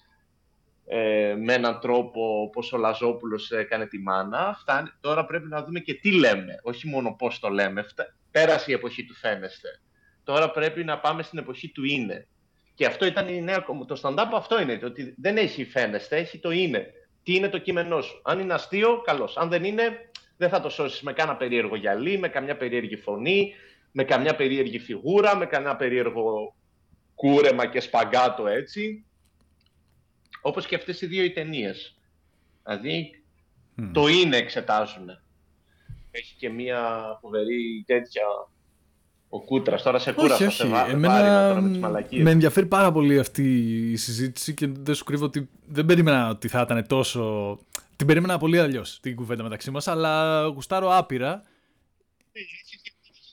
[0.91, 4.57] ε, με έναν τρόπο όπως ο Λαζόπουλος έκανε τη μάνα.
[4.61, 7.85] Φτάνει, τώρα πρέπει να δούμε και τι λέμε, όχι μόνο πώς το λέμε.
[8.31, 9.81] Πέρασε η εποχή του φαίνεστε.
[10.25, 12.27] Τώρα πρέπει να πάμε στην εποχή του είναι.
[12.75, 16.51] Και αυτό ήταν η νέα Το stand-up αυτό είναι, ότι δεν έχει φαίνεστε, έχει το
[16.51, 16.87] είναι.
[17.23, 18.21] Τι είναι το κείμενό σου.
[18.25, 19.37] Αν είναι αστείο, καλώς.
[19.37, 23.55] Αν δεν είναι, δεν θα το σώσεις με κάνα περίεργο γυαλί, με καμιά περίεργη φωνή,
[23.93, 26.55] με καμιά περίεργη φιγούρα, με κανένα περίεργο
[27.15, 29.05] κούρεμα και σπαγκάτο έτσι.
[30.41, 31.99] Όπως και αυτές οι δύο οι ταινίες.
[32.65, 33.23] Δηλαδή,
[33.93, 35.11] το είναι εξετάζουν.
[36.11, 38.23] Έχει και μία φοβερή τέτοια
[39.29, 39.83] ο Κούτρας.
[39.83, 40.73] Τώρα σε κούρα όχι, όχι.
[40.89, 41.61] Εμένα
[42.11, 43.43] με ενδιαφέρει πάρα πολύ αυτή
[43.91, 47.59] η συζήτηση και δεν σου κρύβω ότι δεν περίμενα ότι θα ήταν τόσο.
[47.97, 51.43] Την περίμενα πολύ αλλιώς την κουβέντα μεταξύ μας, αλλά γουστάρω άπειρα.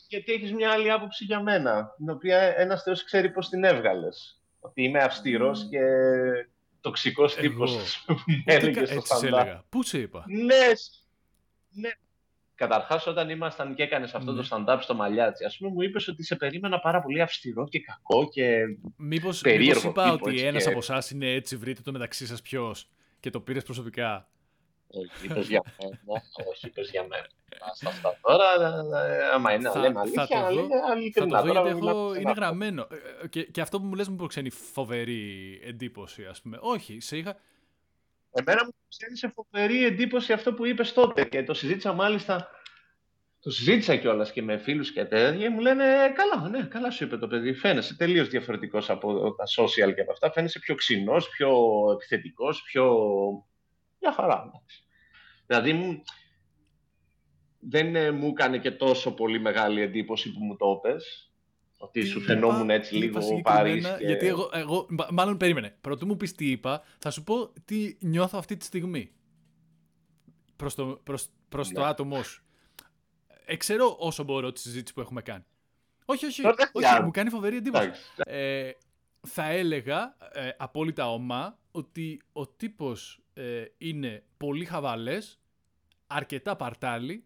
[0.07, 4.41] Γιατί έχεις μια άλλη άποψη για μένα, την οποία ένας Θεός ξέρει πώ την έβγαλες.
[4.59, 5.79] Ότι είμαι αυστηρό και
[6.85, 8.15] τοξικός τύπος που
[8.45, 9.55] έλεγε στο σταντάρ.
[9.69, 10.67] Πού σε είπα; Ναι,
[11.71, 11.89] ναι.
[12.55, 14.47] Καταρχάς, όταν ήμασταν και έκανες αυτό το ναι.
[14.49, 18.29] stand-up στο μαλλιάτσι, ας πούμε, μου είπες ότι σε περίμενα πάρα πολύ αυστηρό και κακό
[18.29, 18.59] και.
[18.95, 23.39] Μήπως είπα ότι ένας από εσάς είναι έτσι, βρείτε το μεταξύ σας ποιος και το
[23.39, 24.29] πήρες προσωπικά.
[24.87, 26.21] Όχι, είπε για μένα.
[26.49, 27.27] Όχι, είπε για μένα.
[27.73, 28.45] Στα αυτά τώρα,
[29.33, 30.67] άμα είναι να λέμε αλήθεια, θα το δω,
[31.13, 32.87] θα το δω γιατί έχω, είναι γραμμένο.
[32.91, 36.57] Ε, ε, και, και αυτό που μου λες μου προξενεί φοβερή εντύπωση, ας πούμε.
[36.61, 37.35] Όχι, σε είχα...
[38.31, 38.71] Εμένα μου
[39.13, 42.49] σε φοβερή εντύπωση αυτό που είπες τότε και το συζήτησα μάλιστα
[43.45, 45.51] το συζήτησα κιόλας και με φίλους και τέτοια.
[45.51, 45.83] Μου λένε
[46.15, 47.53] Καλά, ναι, καλά σου είπε το παιδί.
[47.53, 50.31] Φαίνεσαι τελείως διαφορετικός από τα social και από αυτά.
[50.31, 51.51] Φαίνεσαι πιο ξινός, πιο
[51.93, 52.95] επιθετικός, πιο.
[54.05, 54.51] Μια χαρά.
[55.45, 56.03] Δηλαδή,
[57.59, 61.29] δεν ε, μου έκανε και τόσο πολύ μεγάλη εντύπωση που μου το πες.
[61.77, 63.81] Ότι σου φαινόμουν έτσι λίγο πάρει.
[63.81, 64.05] Και...
[64.05, 65.77] Γιατί εγώ, εγώ, μάλλον περίμενε.
[65.81, 69.11] Πρωτού μου πεις τι είπα, θα σου πω τι νιώθω αυτή τη στιγμή.
[70.55, 71.87] Προς το, προς, προς το ναι.
[71.87, 72.43] άτομό σου.
[73.45, 75.43] Εξαιρώ όσο μπορώ τη συζήτηση που έχουμε κάνει.
[76.05, 77.91] Όχι, όχι, όχι, μου κάνει φοβερή εντύπωση.
[78.15, 78.71] Ε,
[79.27, 85.39] θα έλεγα ε, απόλυτα ομά ότι ο τύπος ε, είναι πολύ χαβαλές,
[86.07, 87.25] αρκετά παρτάλι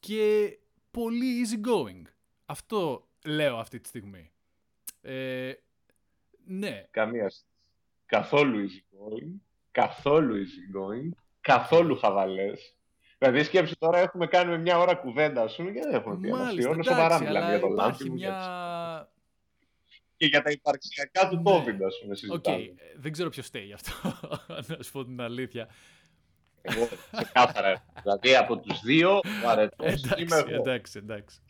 [0.00, 0.58] και
[0.90, 2.02] πολύ easy going.
[2.46, 4.32] Αυτό λέω αυτή τη στιγμή.
[5.02, 5.52] Ε,
[6.44, 6.86] ναι.
[6.90, 7.32] Καμία
[8.06, 9.40] Καθόλου easy going.
[9.70, 11.08] Καθόλου easy going.
[11.40, 12.76] Καθόλου χαβαλές.
[13.18, 16.90] Δηλαδή σκέψου τώρα έχουμε κάνει μια ώρα κουβέντα σου και δεν έχουμε πει Μάλιστα, εντάξει,
[16.90, 19.08] σοβαρά μιλάμε για το υπάρχει μια...
[20.22, 21.42] Και για τα υπαρξιακά του ναι.
[21.44, 22.56] COVID, ας πούμε, συζητάμε.
[22.56, 22.96] Okay.
[22.96, 23.92] Δεν ξέρω ποιος στέει γι' αυτό,
[24.76, 25.68] να σου πω την αλήθεια.
[26.60, 27.84] Εγώ ξεκάθαρα.
[28.02, 30.54] δηλαδή από τους δύο ο αρετός είμαι εγώ.
[30.54, 31.40] Εντάξει, εντάξει.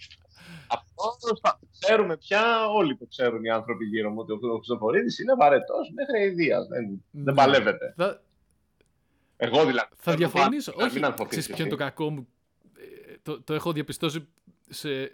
[0.66, 5.35] Αυτό θα ξέρουμε πια, όλοι το ξέρουν οι άνθρωποι γύρω μου, ότι ο Χρυστοφορίδης είναι
[5.35, 6.66] βαρετός μέχρι ιδία.
[6.66, 7.23] Δεν, ναι.
[7.23, 7.95] δεν παλεύεται.
[7.97, 8.23] Θα...
[9.37, 9.89] Εγώ δηλαδή.
[9.97, 10.73] Θα διαφωνήσω.
[10.77, 12.29] Όχι, ξέρεις ποιο είναι το κακό μου;
[12.77, 14.29] Ε, το, το έχω διαπιστώσει
[14.68, 15.11] σε,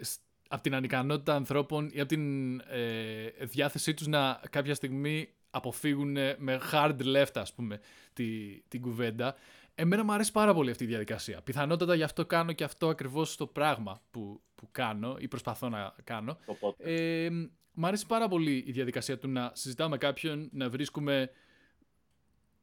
[0.51, 6.59] από την ανικανότητα ανθρώπων ή από την ε, διάθεσή τους να κάποια στιγμή αποφύγουν με
[6.71, 7.79] hard left, ας πούμε,
[8.13, 9.35] τη, την κουβέντα.
[9.75, 11.41] Εμένα μου αρέσει πάρα πολύ αυτή η διαδικασία.
[11.41, 15.95] Πιθανότατα γι' αυτό κάνω και αυτό ακριβώς το πράγμα που, που κάνω ή προσπαθώ να
[16.03, 16.37] κάνω.
[16.77, 17.29] Ε,
[17.73, 21.29] μ' αρέσει πάρα πολύ η διαδικασία του να συζητάω με κάποιον, να βρίσκουμε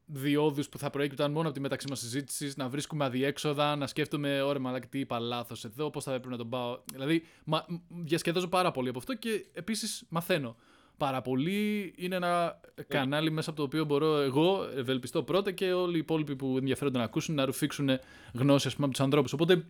[0.07, 4.41] διόδους που θα προέκυπταν μόνο από τη μεταξύ μας συζήτησης, να βρίσκουμε αδιέξοδα, να σκέφτομαι,
[4.41, 6.79] ωραία, μαλάκι, τι είπα λάθος εδώ, πώς θα έπρεπε να τον πάω.
[6.91, 10.55] Δηλαδή, μα, διασκεδάζω πάρα πολύ από αυτό και επίσης μαθαίνω
[10.97, 11.93] πάρα πολύ.
[11.97, 16.35] Είναι ένα κανάλι μέσα από το οποίο μπορώ εγώ, ευελπιστώ πρώτα και όλοι οι υπόλοιποι
[16.35, 17.89] που ενδιαφέρονται να ακούσουν, να ρουφήξουν
[18.33, 19.33] γνώση από τους ανθρώπους.
[19.33, 19.65] Οπότε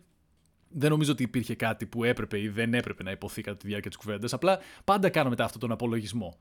[0.70, 3.90] δεν νομίζω ότι υπήρχε κάτι που έπρεπε ή δεν έπρεπε να υποθεί κατά τη διάρκεια
[3.90, 4.32] της κουβέντας.
[4.32, 6.38] Απλά πάντα κάνω μετά αυτόν τον απολογισμό.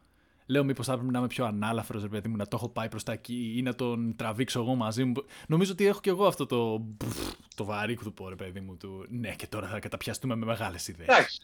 [0.48, 2.90] Λέω μήπως θα έπρεπε να είμαι πιο ανάλαφρος, ρε παιδί μου, να το έχω πάει
[2.90, 5.14] προς τα εκεί ή να τον τραβήξω εγώ μαζί μου.
[5.48, 6.86] Νομίζω ότι έχω και εγώ αυτό το.
[7.56, 9.06] το βαρύκδουπο, ρε παιδί μου, του.
[9.10, 11.08] Ναι, και τώρα θα καταπιαστούμε με μεγάλες ιδέες.
[11.08, 11.40] Εντάξει.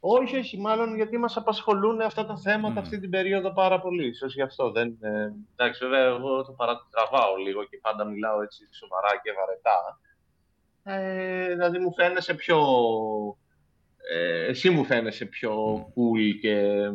[0.00, 4.06] Όχι, όχι, μάλλον γιατί μας απασχολούν αυτά τα θέματα αυτή την περίοδο πάρα πολύ.
[4.06, 4.96] Ίσως γι' αυτό δεν...
[5.00, 10.00] Ε, εντάξει, βέβαια, εγώ το παρατραβάω λίγο και πάντα μιλάω έτσι σοβαρά και βαρετά.
[10.82, 12.58] Ε, δηλαδή μου φαίνεσαι πιο
[14.12, 16.86] ε, εσύ μου φαίνεσαι πιο cool και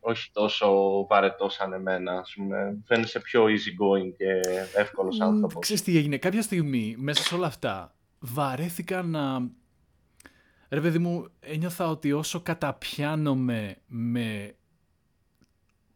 [0.00, 0.70] όχι τόσο
[1.08, 2.12] βαρετός σαν εμένα.
[2.12, 2.78] Ας πούμε.
[2.84, 4.40] Φαίνεσαι πιο easy going και
[4.76, 5.60] εύκολος άνθρωπος.
[5.60, 6.16] Ξέρεις τι έγινε.
[6.16, 9.48] Κάποια στιγμή μέσα σε όλα αυτά βαρέθηκα να...
[10.68, 14.54] Ρε παιδί μου, ένιωθα ότι όσο καταπιάνομαι με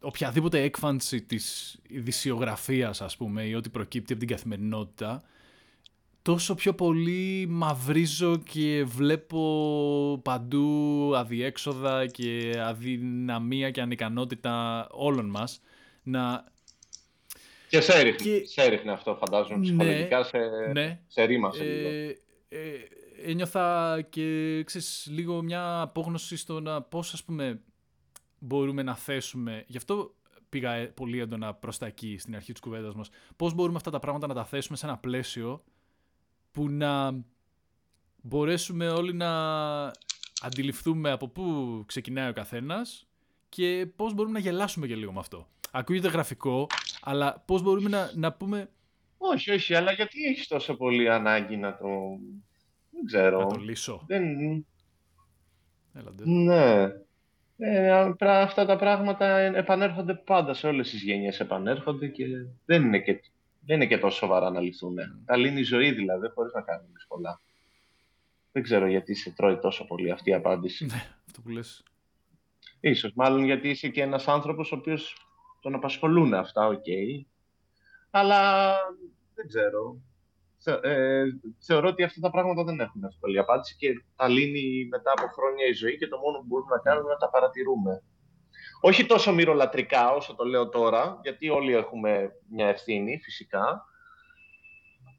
[0.01, 5.23] οποιαδήποτε έκφανση της ειδησιογραφίας, ας πούμε, ή ό,τι προκύπτει από την καθημερινότητα,
[6.25, 15.61] τόσο πιο πολύ μαυρίζω και βλέπω παντού αδιέξοδα και αδυναμία και ανικανότητα όλων μας
[16.03, 16.45] να...
[17.69, 18.47] Και σε έριχνε, και...
[18.47, 20.39] σε έριχνε αυτό φαντάζομαι ναι, ψυχολογικά σε,
[20.73, 22.61] ναι, σε ρήμασε ε, ε,
[23.25, 27.61] ένιωθα και ξέρεις, λίγο μια απόγνωση στο να πώς ας πούμε
[28.39, 30.15] μπορούμε να θέσουμε, γι' αυτό
[30.49, 33.91] πήγα ε, πολύ έντονα προς τα εκεί στην αρχή της κουβέντας μας, πώς μπορούμε αυτά
[33.91, 35.65] τα πράγματα να τα θέσουμε σε ένα πλαίσιο
[36.55, 37.25] που να
[38.23, 39.31] μπορέσουμε όλοι να
[40.43, 43.07] αντιληφθούμε από πού ξεκινάει ο καθένας
[43.49, 45.49] και πώς μπορούμε να γελάσουμε και λίγο με αυτό.
[45.71, 46.67] Ακούγεται γραφικό,
[47.03, 48.71] αλλά πώς μπορούμε να, να πούμε...
[49.19, 51.89] Όχι, όχι, αλλά γιατί έχεις τόσο πολύ ανάγκη να το...
[52.91, 53.39] Δεν ξέρω.
[53.39, 54.05] Να το λύσω.
[54.07, 54.25] Δεν...
[55.95, 56.23] Έλατε.
[56.27, 56.93] Ναι.
[57.57, 57.91] Ε,
[58.21, 62.25] αυτά τα πράγματα επανέρχονται πάντα σε όλες τις γενιές επανέρχονται και
[62.65, 63.21] δεν είναι και
[63.67, 64.97] δεν είναι και τόσο σοβαρά να λυθούν.
[64.99, 65.23] Mm.
[65.25, 67.41] Τα λύνει η ζωή δηλαδή, χωρίς να κάνουμε πολλά.
[68.53, 70.85] Δεν ξέρω γιατί σε τρώει τόσο πολύ αυτή η απάντηση.
[70.85, 71.85] Ναι, αυτό που λες.
[72.81, 75.17] Ίσως, μάλλον γιατί είσαι και ένας άνθρωπος ο οποίος
[75.61, 76.83] τον απασχολούν αυτά, OK.
[76.87, 77.25] Okay.
[78.11, 78.75] Αλλά
[79.35, 79.97] δεν ξέρω.
[80.83, 81.25] Ε,
[81.59, 85.67] θεωρώ ότι αυτά τα πράγματα δεν έχουν εύκολη απάντηση και τα λύνει μετά από χρόνια
[85.67, 88.03] η ζωή και το μόνο που μπορούμε να κάνουμε είναι να τα παρατηρούμε.
[88.87, 93.85] Όχι τόσο μοιρολατρικά όσο το λέω τώρα, γιατί όλοι έχουμε μια ευθύνη φυσικά,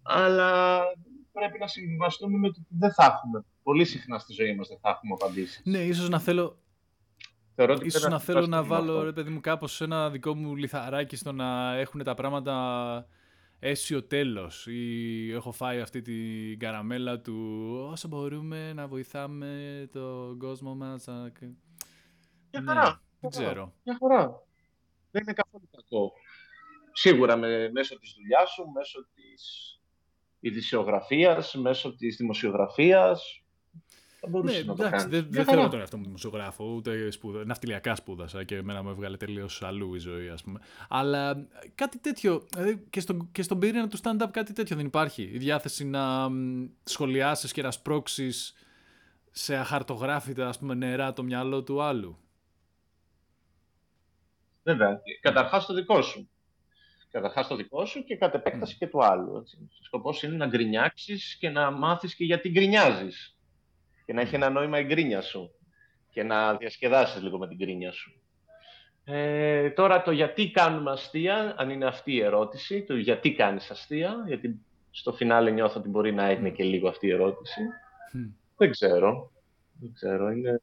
[0.04, 0.82] αλλά
[1.32, 3.46] πρέπει να συμβιβαστούμε με ότι δεν θα έχουμε.
[3.64, 5.62] Πολύ συχνά στη ζωή μας δεν θα έχουμε απαντήσεις.
[5.66, 6.58] Ναι, ίσως να θέλω...
[7.56, 11.16] Θεωρώ ότι ίσως να θέλω να βάλω, ρε παιδί μου, κάπως ένα δικό μου λιθαράκι
[11.16, 13.08] στο να έχουν τα πράγματα
[13.60, 17.60] αίσιο τέλος ή έχω φάει αυτή την καραμέλα του
[17.92, 21.08] όσο μπορούμε να βοηθάμε τον κόσμο μας.
[22.52, 23.04] Για χαρά.
[23.30, 23.74] Δεν ξέρω.
[23.84, 24.44] Μια φορά.
[25.12, 26.14] Δεν είναι καθόλου κακό.
[26.92, 29.72] Σίγουρα με, μέσω της δουλειάς σου, μέσω της
[30.40, 33.40] ειδησιογραφίας, μέσω της δημοσιογραφίας.
[34.20, 37.46] Θα μπορούσες ναι, να εντάξει, το δεν, δεν θέλω τον εαυτό μου δημοσιογράφο, ούτε σπουδα,
[37.46, 40.60] ναυτιλιακά σπούδασα και εμένα μου έβγαλε τελείως αλλού η ζωή, ας πούμε.
[40.90, 45.24] Αλλά κάτι τέτοιο, δηλαδή και, στον, και στον πυρήνα του stand-up κάτι τέτοιο δεν υπάρχει.
[45.34, 46.30] Η διάθεση να
[46.84, 48.54] σχολιάσεις και να σπρώξεις
[49.32, 52.18] σε αχαρτογράφητα ας πούμε, νερά το μυαλό του άλλου.
[54.66, 55.02] Βέβαια.
[55.22, 56.30] Καταρχάς το δικό σου.
[57.12, 58.78] Καταρχάς το δικό σου και κατ' επέκταση mm.
[58.80, 59.32] και του άλλου.
[59.80, 63.38] Ο σκοπός είναι να γκρινιάξεις και να μάθεις και γιατί γκρινιάζεις.
[64.06, 65.52] Και να έχει ένα νόημα η γκρίνια σου.
[66.12, 68.22] Και να διασκεδάσεις λίγο με την γκρίνια σου.
[69.04, 74.24] Ε, τώρα το γιατί κάνουμε αστεία, αν είναι αυτή η ερώτηση, το γιατί κάνεις αστεία,
[74.28, 74.60] γιατί
[74.92, 77.62] στο φινάλε νιώθω ότι μπορεί να είναι και λίγο αυτή η ερώτηση.
[78.14, 78.34] Mm.
[78.58, 79.32] Δεν ξέρω.
[79.80, 80.30] Δεν ξέρω.
[80.30, 80.62] Είναι...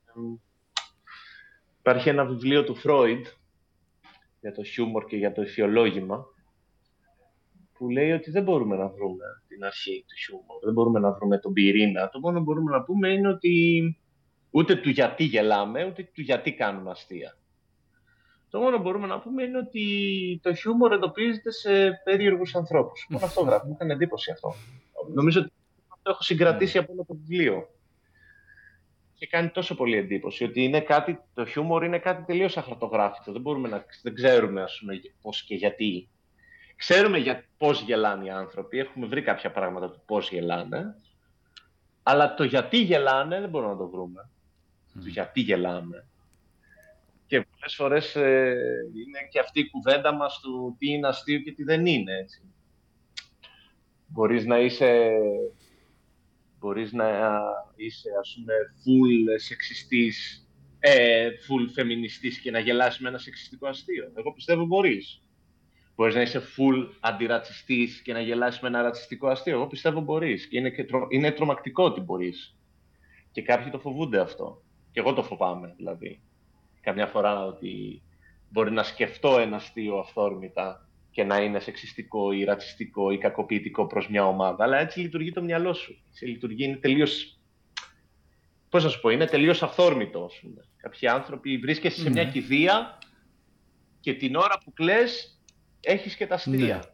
[1.78, 3.26] Υπάρχει ένα βιβλίο του Φρόιντ,
[4.42, 6.24] για το χιούμορ και για το ηθιολόγημα,
[7.72, 11.38] που λέει ότι δεν μπορούμε να βρούμε την αρχή του χιούμορ, δεν μπορούμε να βρούμε
[11.38, 12.08] τον πυρήνα.
[12.08, 13.96] Το μόνο που μπορούμε να πούμε είναι ότι
[14.50, 17.36] ούτε του γιατί γελάμε, ούτε του γιατί κάνουμε αστεία.
[18.50, 23.06] Το μόνο που μπορούμε να πούμε είναι ότι το χιούμορ εντοπίζεται σε περίεργους ανθρώπους.
[23.08, 23.66] Μόνο αυτό γράφει.
[23.66, 24.54] Μου έκανε εντύπωση αυτό.
[25.14, 25.52] Νομίζω ότι
[26.02, 27.68] το έχω συγκρατήσει από όλο το βιβλίο
[29.22, 33.32] και κάνει τόσο πολύ εντύπωση ότι είναι κάτι, το χιούμορ είναι κάτι τελείως αχαρτογράφητο.
[33.32, 36.08] Δεν, μπορούμε να, δεν ξέρουμε ας πούμε, πώς και γιατί.
[36.76, 40.94] Ξέρουμε για πώς γελάνε οι άνθρωποι, έχουμε βρει κάποια πράγματα του πώς γελάνε,
[42.02, 44.30] αλλά το γιατί γελάνε δεν μπορούμε να το βρούμε.
[44.94, 46.06] Το γιατί γελάμε.
[47.26, 48.54] Και πολλές φορές ε,
[48.94, 52.16] είναι και αυτή η κουβέντα μας του τι είναι αστείο και τι δεν είναι.
[52.16, 52.42] Έτσι.
[54.06, 55.10] Μπορείς να είσαι
[56.62, 57.08] μπορείς να
[57.76, 60.46] είσαι, ας πούμε, full σεξιστής,
[60.78, 64.12] ε, full φεμινιστής και να γελάσεις με ένα σεξιστικό αστείο.
[64.14, 65.22] Εγώ πιστεύω μπορείς.
[65.94, 69.54] Μπορείς να είσαι full αντιρατσιστής και να γελάσεις με ένα ρατσιστικό αστείο.
[69.54, 70.46] Εγώ πιστεύω μπορείς.
[70.46, 72.56] Και είναι, και είναι τρομακτικό ότι μπορείς.
[73.32, 74.62] Και κάποιοι το φοβούνται αυτό.
[74.92, 76.22] Και εγώ το φοβάμαι, δηλαδή.
[76.80, 78.02] Καμιά φορά ότι
[78.48, 84.08] μπορεί να σκεφτώ ένα αστείο αυθόρμητα και να είναι σεξιστικό ή ρατσιστικό ή κακοποιητικό προς
[84.08, 86.02] μια ομάδα, αλλά έτσι λειτουργεί το μυαλό σου.
[86.08, 87.38] Έτσι λειτουργεί, είναι τελείως,
[88.68, 90.30] πώς να σου πω, είναι τελείως αυθόρμητο.
[90.76, 92.30] Κάποιοι άνθρωποι βρίσκεσαι σε μια ναι.
[92.30, 92.98] κηδεία
[94.00, 95.40] και την ώρα που κλαις
[95.80, 96.91] έχεις και τα αστεία.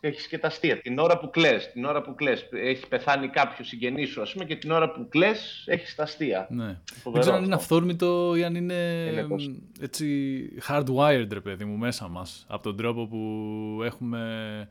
[0.00, 0.08] Ναι.
[0.08, 0.80] Έχεις και τα αστεία.
[0.80, 4.44] Την ώρα που κλαις, την ώρα που κλαις, έχει πεθάνει κάποιος συγγενής σου, ας πούμε,
[4.44, 6.46] και την ώρα που κλαις, έχεις τα αστεία.
[6.50, 6.80] Ναι.
[7.04, 10.38] Δεν ξέρω αν είναι αυθόρμητο ή αν είναι, είναι έτσι
[10.68, 12.46] hardwired, ρε παιδί μου, μέσα μας.
[12.48, 14.68] Από τον τρόπο που έχουμε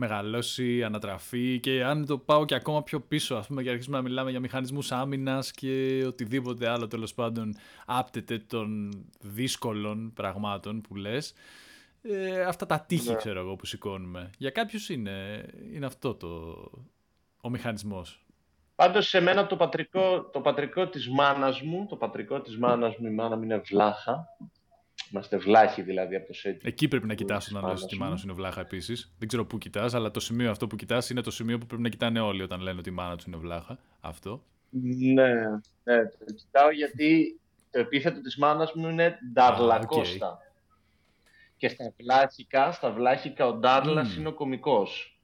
[0.00, 4.02] μεγαλώσει, ανατραφεί και αν το πάω και ακόμα πιο πίσω, ας πούμε, και αρχίσουμε να
[4.02, 7.56] μιλάμε για μηχανισμούς άμυνας και οτιδήποτε άλλο τέλος πάντων
[7.86, 11.34] άπτεται των δύσκολων πραγμάτων που λες,
[12.02, 13.16] ε, αυτά τα τείχη, ναι.
[13.16, 14.30] ξέρω εγώ, που σηκώνουμε.
[14.38, 16.28] Για κάποιους είναι, είναι αυτό το,
[17.40, 18.26] ο μηχανισμός.
[18.74, 23.06] Πάντως σε μένα το πατρικό, το πατρικό της μάνας μου, το πατρικό της μάνας μου,
[23.06, 24.26] η μάνα μου είναι βλάχα.
[25.10, 26.66] Είμαστε βλάχοι δηλαδή από το σετ.
[26.66, 29.14] Εκεί πρέπει να κοιτάς όταν λες ότι η μάνα σου είναι βλάχα επίσης.
[29.18, 31.82] Δεν ξέρω πού κοιτάς, αλλά το σημείο αυτό που κοιτάς είναι το σημείο που πρέπει
[31.82, 33.78] να κοιτάνε όλοι όταν λένε ότι η μάνα του είναι βλάχα.
[34.00, 34.42] Αυτό.
[34.70, 35.32] Ναι,
[35.84, 37.40] ναι, το κοιτάω γιατί
[37.70, 40.38] το επίθετο της μάνας μου είναι Νταρλακώστα.
[41.58, 45.18] Και στα βλάχικα, στα βλάχικα ο Ντάρλας είναι ο κομικός.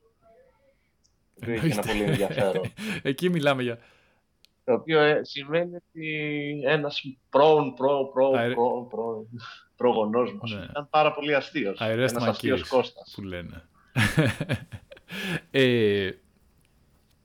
[1.41, 2.72] Το έχει ένα πολύ ενδιαφέρον.
[3.03, 3.78] Εκεί μιλάμε για...
[4.64, 9.26] Το οποίο ε, σημαίνει ότι ένας πρώην, προ, προ, προ, προ,
[9.76, 10.66] προγονός μας ναι.
[10.70, 11.80] ήταν πάρα πολύ αστείος.
[11.80, 13.12] Ένας αστείος Κώστας.
[13.14, 13.68] Που λένε.
[15.51, 16.11] ε...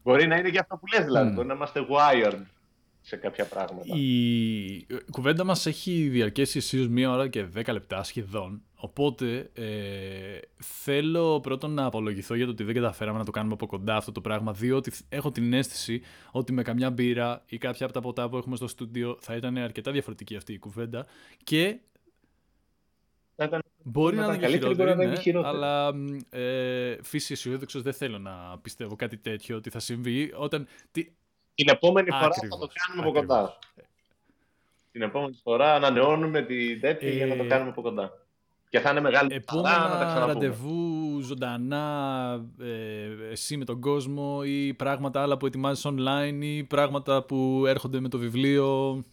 [0.04, 1.34] Μπορεί να είναι και αυτό που λες δηλαδή, mm.
[1.34, 2.42] μπορεί να είμαστε wired
[3.10, 3.96] σε κάποια πράγματα.
[3.98, 11.40] Η κουβέντα μας έχει διαρκέσει εσείς μία ώρα και δέκα λεπτά σχεδόν, οπότε ε, θέλω
[11.40, 14.22] πρώτον να απολογηθώ για το ότι δεν καταφέραμε να το κάνουμε από κοντά αυτό το
[14.22, 16.02] πράγμα, διότι έχω την αίσθηση
[16.32, 19.58] ότι με καμιά μπύρα ή κάποια από τα ποτά που έχουμε στο στούντιο θα ήταν
[19.58, 21.06] αρκετά διαφορετική αυτή η κουβέντα
[21.44, 21.80] και
[23.84, 25.94] Μπορεί να, είναι χειρότερη, ναι, αλλά
[26.30, 30.34] ε, φύση αισιόδοξος δεν θέλω να πιστεύω κάτι τέτοιο ότι θα συμβεί.
[30.36, 30.68] Όταν,
[31.60, 33.58] την επόμενη φορά θα το κάνουμε από κοντά.
[34.92, 38.12] Την επόμενη φορά ανανεώνουμε τη τέτοια για να το ε, κάνουμε από κοντά.
[38.70, 40.34] Και θα είναι μεγάλη Επόμενα να τα ξαναπούμε.
[40.34, 47.24] ραντεβού ζωντανά ε, εσύ με τον κόσμο ή πράγματα άλλα που ετοιμάζεις online ή πράγματα
[47.24, 49.04] που έρχονται με το βιβλίο.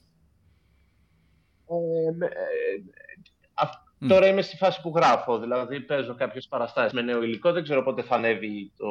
[1.69, 7.53] Ε, ε, Τώρα είμαι στη φάση που γράφω, δηλαδή παίζω κάποιες παραστάσεις με νέο υλικό,
[7.53, 8.87] δεν ξέρω πότε θα ανέβει το,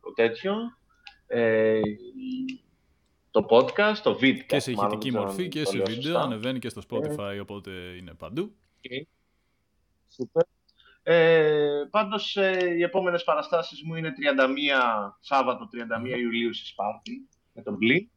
[0.00, 0.54] το τέτοιο
[1.26, 1.80] ε,
[3.30, 4.44] το podcast, το βίντεο.
[4.46, 8.54] Και σε ηχητική μορφή και σε βίντεο, ανεβαίνει και στο Spotify, οπότε είναι παντού.
[8.82, 9.02] Okay.
[10.16, 10.42] Super.
[11.06, 17.62] Ε, πάντως, ε, οι επόμενες παραστάσεις μου είναι 31 Σάββατο, 31 Ιουλίου στη Σπάρτη, με
[17.62, 18.10] τον Μπλή,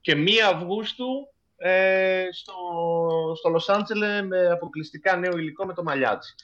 [0.00, 2.54] και 1 Αυγούστου ε, στο,
[3.36, 6.34] στο Λος Άντζελε με αποκλειστικά νέο υλικό με το Μαλιάτσι.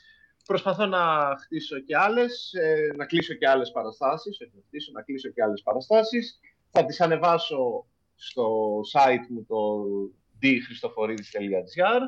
[0.47, 5.03] Προσπαθώ να χτίσω και άλλες, ε, να κλείσω και άλλες παραστάσεις, όχι να χτίσω, να
[5.03, 6.41] κλείσω και άλλες παραστάσεις.
[6.71, 9.57] Θα τις ανεβάσω στο site μου το
[10.43, 12.01] dchristoforidis.gr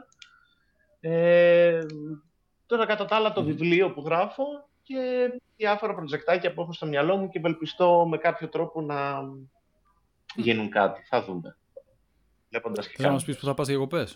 [1.01, 1.81] ε,
[2.67, 4.45] Τώρα κατά τα άλλα το βιβλίο που γράφω
[4.83, 9.21] και διάφορα προτζεκτάκια που έχω στο μυαλό μου και ευελπιστώ με κάποιο τρόπο να
[10.35, 11.03] γίνουν κάτι.
[11.05, 11.57] Θα δούμε.
[12.49, 14.15] Βλέποντας και να μας πεις που θα πας διακοπές.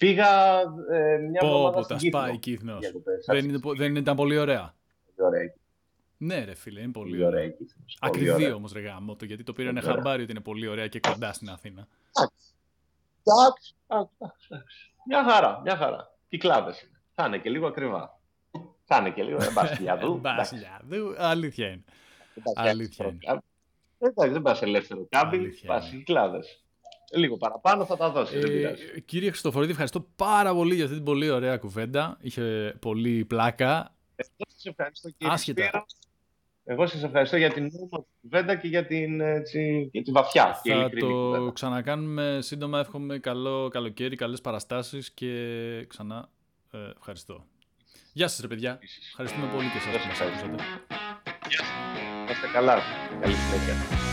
[0.00, 2.18] Πήγα ε, μια εβδομάδα στην Κύθνο.
[2.18, 2.92] τα σπάει Κύθνος.
[3.26, 4.74] Δεν, δεν ήταν πολύ ωραία.
[5.16, 5.54] Πολύ ωραία.
[6.16, 7.40] Ναι, ρε φίλε, είναι πολύ, πολύ ωραία.
[7.40, 7.56] ωραία.
[8.00, 11.32] Ακριβή όμως, ρε γάμο, το, γιατί το πήρανε χαμπάρι ότι είναι πολύ ωραία και κοντά
[11.32, 11.88] στην Αθήνα.
[13.22, 14.44] Εντάξει, εντάξει.
[15.06, 16.16] Μια χαρά, μια χαρά.
[16.28, 17.00] Κυκλάδε είναι.
[17.14, 18.20] Θα είναι και λίγο ακριβά.
[18.84, 20.18] Θα είναι και λίγο μπασιλιαδού.
[20.18, 21.84] Μπασιλιαδού, αλήθεια είναι.
[22.54, 23.18] Αλήθεια είναι.
[23.98, 26.40] Εντάξει, δεν πας ελεύθερο κάμπινγκ, πας κυκλάδε.
[27.10, 28.36] Λίγο παραπάνω θα τα δώσει.
[28.36, 32.18] Ε, κύριε Χριστοφορίδη, ευχαριστώ πάρα πολύ για αυτή την πολύ ωραία κουβέντα.
[32.20, 33.94] Είχε πολύ πλάκα.
[34.16, 35.86] Εγώ σας ευχαριστώ κύριε Άσχετα.
[36.64, 37.70] Εγώ σας ευχαριστώ για την
[38.20, 40.44] κουβέντα και για την, έτσι, για την βαθιά.
[40.54, 41.52] Θα και το κουβέντα.
[41.52, 42.78] ξανακάνουμε σύντομα.
[42.78, 46.28] Εύχομαι καλό καλοκαίρι, καλές παραστάσεις και ξανά
[46.70, 47.44] ε, ευχαριστώ.
[48.12, 48.78] Γεια σας ρε παιδιά.
[49.08, 50.62] Ευχαριστούμε πολύ και εσάς που μας ακούσατε.
[51.48, 52.30] Γεια σας.
[52.30, 52.78] Είστε καλά.
[53.20, 54.09] Καλή συνέχεια.